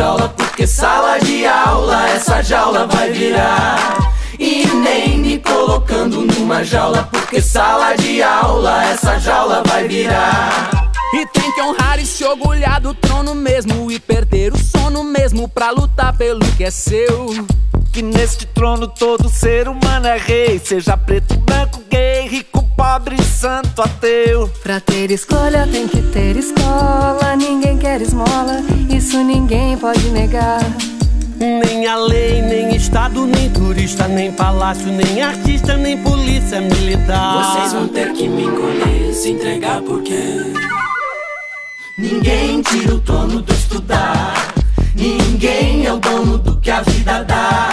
jaula, 0.00 0.30
porque 0.30 0.66
sala 0.66 1.18
de 1.18 1.46
aula 1.46 2.08
essa 2.08 2.42
jaula 2.42 2.86
vai 2.86 3.10
virar. 3.10 4.14
E 4.38 4.66
nem 4.66 5.18
me 5.18 5.38
colocando 5.38 6.22
numa 6.22 6.64
jaula, 6.64 7.06
porque 7.12 7.42
sala 7.42 7.94
de 7.96 8.22
aula 8.22 8.82
essa 8.84 9.18
jaula 9.18 9.62
vai 9.66 9.86
virar. 9.86 10.90
E 11.12 11.26
tem 11.26 11.52
que 11.52 11.60
honrar 11.60 11.98
e 12.00 12.06
se 12.06 12.24
orgulhar 12.24 12.80
do 12.80 12.94
trono 12.94 13.34
mesmo 13.34 13.90
E 13.90 13.98
perder 13.98 14.52
o 14.54 14.56
sono 14.56 15.02
mesmo 15.02 15.48
pra 15.48 15.70
lutar 15.70 16.16
pelo 16.16 16.46
que 16.56 16.62
é 16.62 16.70
seu 16.70 17.26
Que 17.92 18.03
neste 18.03 18.46
trono 18.46 18.87
todo 18.87 19.29
ser 19.29 19.68
humano 19.68 20.07
é 20.07 20.16
rei 20.16 20.59
Seja 20.59 20.96
preto, 20.96 21.37
branco, 21.38 21.83
gay, 21.90 22.29
rico, 22.29 22.62
pobre, 22.76 23.20
santo, 23.22 23.83
ateu 23.83 24.48
Pra 24.62 24.81
ter 24.81 25.11
escolha 25.11 25.66
tem 25.66 25.88
que 25.88 26.00
ter 26.03 26.37
escola 26.37 27.37
Ninguém 27.37 27.79
quer 27.79 28.00
esmola, 28.00 28.62
isso 28.88 29.22
ninguém 29.22 29.76
pode 29.76 30.09
negar 30.11 30.61
nem 31.40 31.87
a 31.87 31.96
lei, 31.96 32.42
nem 32.42 32.76
estado, 32.76 33.24
nem 33.24 33.48
turista, 33.48 34.07
nem 34.07 34.31
palácio, 34.31 34.88
nem 34.88 35.22
artista, 35.22 35.74
nem 35.74 35.96
polícia 35.96 36.61
militar. 36.61 37.55
Vocês 37.57 37.72
vão 37.72 37.88
ter 37.88 38.12
que 38.12 38.29
me 38.29 38.42
engolir, 38.42 39.14
se 39.14 39.31
entregar 39.31 39.81
porque 39.81 40.53
Ninguém 42.00 42.62
tira 42.62 42.94
o 42.94 43.00
trono 43.00 43.42
do 43.42 43.53
estudar. 43.53 44.55
Ninguém 44.94 45.85
é 45.85 45.92
o 45.92 45.98
dono 45.98 46.38
do 46.38 46.59
que 46.59 46.70
a 46.70 46.81
vida 46.81 47.22
dá. 47.24 47.69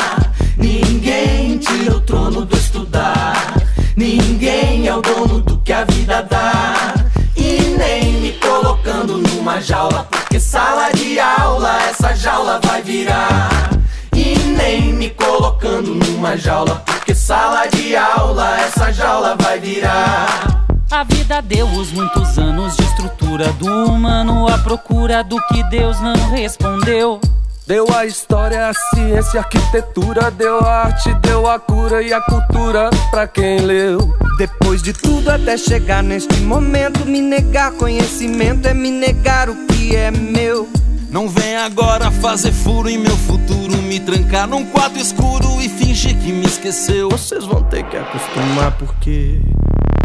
Numa 9.48 9.62
jaula, 9.62 10.04
porque 10.12 10.42
sala 10.42 10.92
de 10.92 11.18
aula 11.18 11.82
essa 11.84 12.14
jaula 12.14 12.60
vai 12.64 12.82
virar. 12.82 13.70
E 14.14 14.36
nem 14.36 14.92
me 14.92 15.10
colocando 15.10 15.96
numa 15.96 16.36
jaula, 16.36 16.84
porque 16.86 17.16
sala 17.16 17.66
de 17.68 17.96
aula 17.96 18.60
essa 18.60 18.92
jaula 18.92 19.38
vai 19.40 19.58
virar. 19.58 20.66
A 20.92 21.04
vida 21.06 21.42
deu 21.42 21.66
os 21.66 21.94
muitos 21.94 22.38
anos 22.38 22.76
de 22.76 22.84
estrutura 22.84 23.48
do 23.54 23.86
humano 23.86 24.50
à 24.50 24.58
procura 24.58 25.24
do 25.24 25.42
que 25.48 25.64
Deus 25.70 25.98
não 26.02 26.30
respondeu. 26.32 27.22
Deu 27.68 27.86
a 27.94 28.06
história, 28.06 28.70
a 28.70 28.74
ciência, 28.96 29.42
a 29.42 29.44
arquitetura, 29.44 30.32
deu 30.32 30.58
a 30.62 30.86
arte, 30.86 31.14
deu 31.16 31.46
a 31.46 31.60
cura 31.60 32.02
e 32.02 32.14
a 32.14 32.22
cultura 32.22 32.90
pra 33.12 33.28
quem 33.28 33.60
leu. 33.60 34.16
Depois 34.38 34.82
de 34.82 34.94
tudo 34.94 35.30
até 35.30 35.58
chegar 35.58 36.02
neste 36.02 36.34
momento, 36.44 37.06
me 37.06 37.20
negar 37.20 37.74
conhecimento 37.74 38.70
é 38.70 38.74
me 38.74 38.90
negar 38.90 39.50
o 39.50 39.68
que 39.68 39.94
é 39.94 40.10
meu. 40.10 40.70
Não 41.10 41.28
vem 41.28 41.58
agora 41.58 42.10
fazer 42.10 42.54
furo 42.54 42.88
em 42.88 42.98
meu 42.98 43.18
futuro, 43.18 43.76
me 43.82 44.00
trancar 44.00 44.48
num 44.48 44.66
quarto 44.68 44.98
escuro 44.98 45.62
e 45.62 45.68
fingir 45.68 46.16
que 46.20 46.32
me 46.32 46.46
esqueceu. 46.46 47.10
Vocês 47.10 47.44
vão 47.44 47.64
ter 47.64 47.84
que 47.84 47.98
acostumar 47.98 48.78
porque 48.78 49.42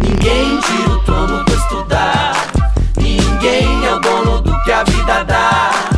Ninguém 0.03 0.59
tira 0.59 0.91
o 0.91 1.05
trono 1.05 1.45
do 1.45 1.55
estudar. 1.55 2.51
Ninguém 2.97 3.87
é 3.87 3.95
o 3.95 4.01
dono 4.01 4.41
do 4.41 4.65
que 4.65 4.73
a 4.73 4.83
vida 4.83 5.23
dá. 5.23 5.92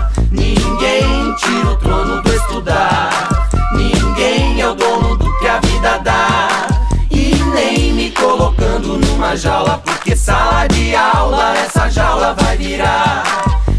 Ninguém 0.84 1.32
tira 1.36 1.70
o 1.70 1.76
trono 1.76 2.20
do 2.20 2.34
estudar. 2.34 3.48
Ninguém 3.72 4.60
é 4.60 4.68
o 4.68 4.74
dono 4.74 5.16
do 5.16 5.38
que 5.38 5.46
a 5.46 5.58
vida 5.60 5.96
dá. 6.00 6.66
E 7.10 7.34
nem 7.54 7.94
me 7.94 8.10
colocando 8.10 8.98
numa 8.98 9.34
jaula, 9.34 9.78
porque 9.78 10.14
sala 10.14 10.66
de 10.66 10.94
aula 10.94 11.56
essa 11.56 11.88
jaula 11.88 12.34
vai 12.34 12.58
virar. 12.58 13.24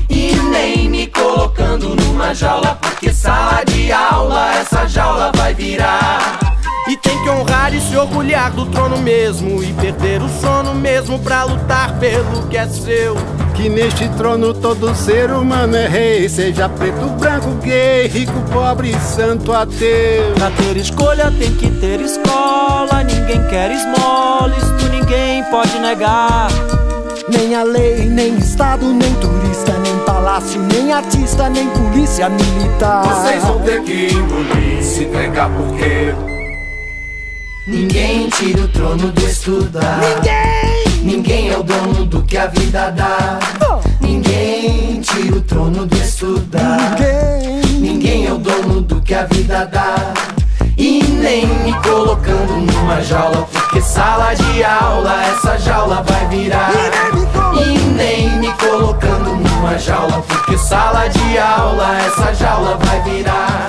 E 0.09 0.35
nem 0.49 0.89
me 0.89 1.05
colocando 1.05 1.95
numa 1.95 2.33
jaula, 2.33 2.75
porque 2.81 3.13
sala 3.13 3.63
de 3.63 3.91
aula 3.91 4.55
essa 4.55 4.87
jaula 4.87 5.31
vai 5.35 5.53
virar. 5.53 6.44
E 6.87 6.95
tem 6.97 7.19
que 7.23 7.29
honrar 7.29 7.73
e 7.73 7.81
se 7.81 7.97
orgulhar 7.97 8.51
do 8.51 8.67
trono 8.67 8.97
mesmo. 8.97 9.63
E 9.63 9.73
perder 9.73 10.21
o 10.21 10.29
sono 10.29 10.75
mesmo 10.75 11.17
pra 11.17 11.43
lutar 11.43 11.97
pelo 11.97 12.47
que 12.47 12.57
é 12.57 12.67
seu. 12.67 13.15
Que 13.55 13.69
neste 13.69 14.07
trono 14.09 14.53
todo 14.53 14.93
ser 14.93 15.31
humano 15.31 15.75
é 15.75 15.87
rei. 15.87 16.29
Seja 16.29 16.69
preto, 16.69 17.07
branco, 17.17 17.49
gay, 17.63 18.07
rico, 18.07 18.39
pobre, 18.53 18.95
santo, 18.99 19.51
ateu. 19.51 20.33
Pra 20.35 20.51
ter 20.51 20.77
escolha 20.77 21.31
tem 21.31 21.55
que 21.55 21.71
ter 21.71 21.99
escola. 22.01 23.03
Ninguém 23.03 23.47
quer 23.47 23.71
esmola, 23.71 24.55
isto 24.55 24.89
ninguém 24.91 25.43
pode 25.45 25.79
negar. 25.79 26.49
Nem 27.27 27.55
a 27.55 27.63
lei, 27.63 28.05
nem 28.07 28.37
estado, 28.37 28.85
nem 28.85 29.11
turista, 29.15 29.71
nem 29.79 29.97
palácio, 30.05 30.61
nem 30.61 30.93
artista, 30.93 31.49
nem 31.49 31.67
polícia 31.69 32.29
militar. 32.29 33.03
Vocês 33.03 33.43
vão 33.43 33.59
ter 33.61 33.81
que 33.81 34.13
engolir, 34.13 34.83
se 34.83 35.05
entregar 35.05 35.49
porque 35.49 36.34
Ninguém 37.67 38.29
tira 38.29 38.61
o 38.61 38.67
trono 38.67 39.11
do 39.11 39.25
estudar. 39.25 39.99
Ninguém! 39.99 41.01
Ninguém 41.01 41.49
é 41.49 41.57
o 41.57 41.63
dono 41.63 42.05
do 42.05 42.21
que 42.21 42.37
a 42.37 42.45
vida 42.45 42.91
dá. 42.91 43.39
Oh. 43.67 44.05
Ninguém 44.05 45.01
tira 45.01 45.37
o 45.37 45.41
trono 45.41 45.83
do 45.87 45.97
estudar. 45.97 46.91
Ninguém! 46.91 47.79
Ninguém 47.79 48.27
é 48.27 48.33
o 48.33 48.37
dono 48.37 48.81
do 48.81 49.01
que 49.01 49.15
a 49.15 49.23
vida 49.25 49.65
dá. 49.65 50.13
E 50.77 51.01
nem 51.05 51.47
me 51.47 51.73
colocando 51.81 52.71
numa 52.71 53.01
jaula, 53.01 53.47
porque 53.51 53.81
sala 53.81 54.35
de 54.35 54.63
aula 54.63 55.25
essa 55.25 55.57
jaula 55.57 56.03
vai 56.03 56.27
virar. 56.27 56.71
E 57.55 57.79
nem 57.79 58.29
me 58.37 58.53
colocando 58.53 59.37
numa 59.37 59.75
jaula, 59.79 60.21
porque 60.27 60.55
sala 60.55 61.07
de 61.07 61.37
aula 61.39 61.97
essa 61.97 62.31
jaula 62.35 62.77
vai 62.77 63.01
virar. 63.01 63.67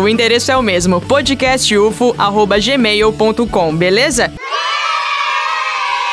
O 0.00 0.08
endereço 0.08 0.52
é 0.52 0.56
o 0.56 0.62
mesmo, 0.62 1.00
podcastufo@gmail.com, 1.00 3.76
beleza? 3.76 4.32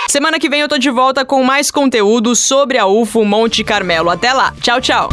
Semana 0.09 0.39
que 0.39 0.49
vem 0.49 0.61
eu 0.61 0.67
tô 0.67 0.79
de 0.79 0.89
volta 0.89 1.23
com 1.23 1.43
mais 1.43 1.69
conteúdo 1.69 2.35
sobre 2.35 2.79
a 2.79 2.87
UFO 2.87 3.23
Monte 3.23 3.63
Carmelo. 3.63 4.09
Até 4.09 4.33
lá. 4.33 4.51
Tchau, 4.61 4.81
tchau. 4.81 5.09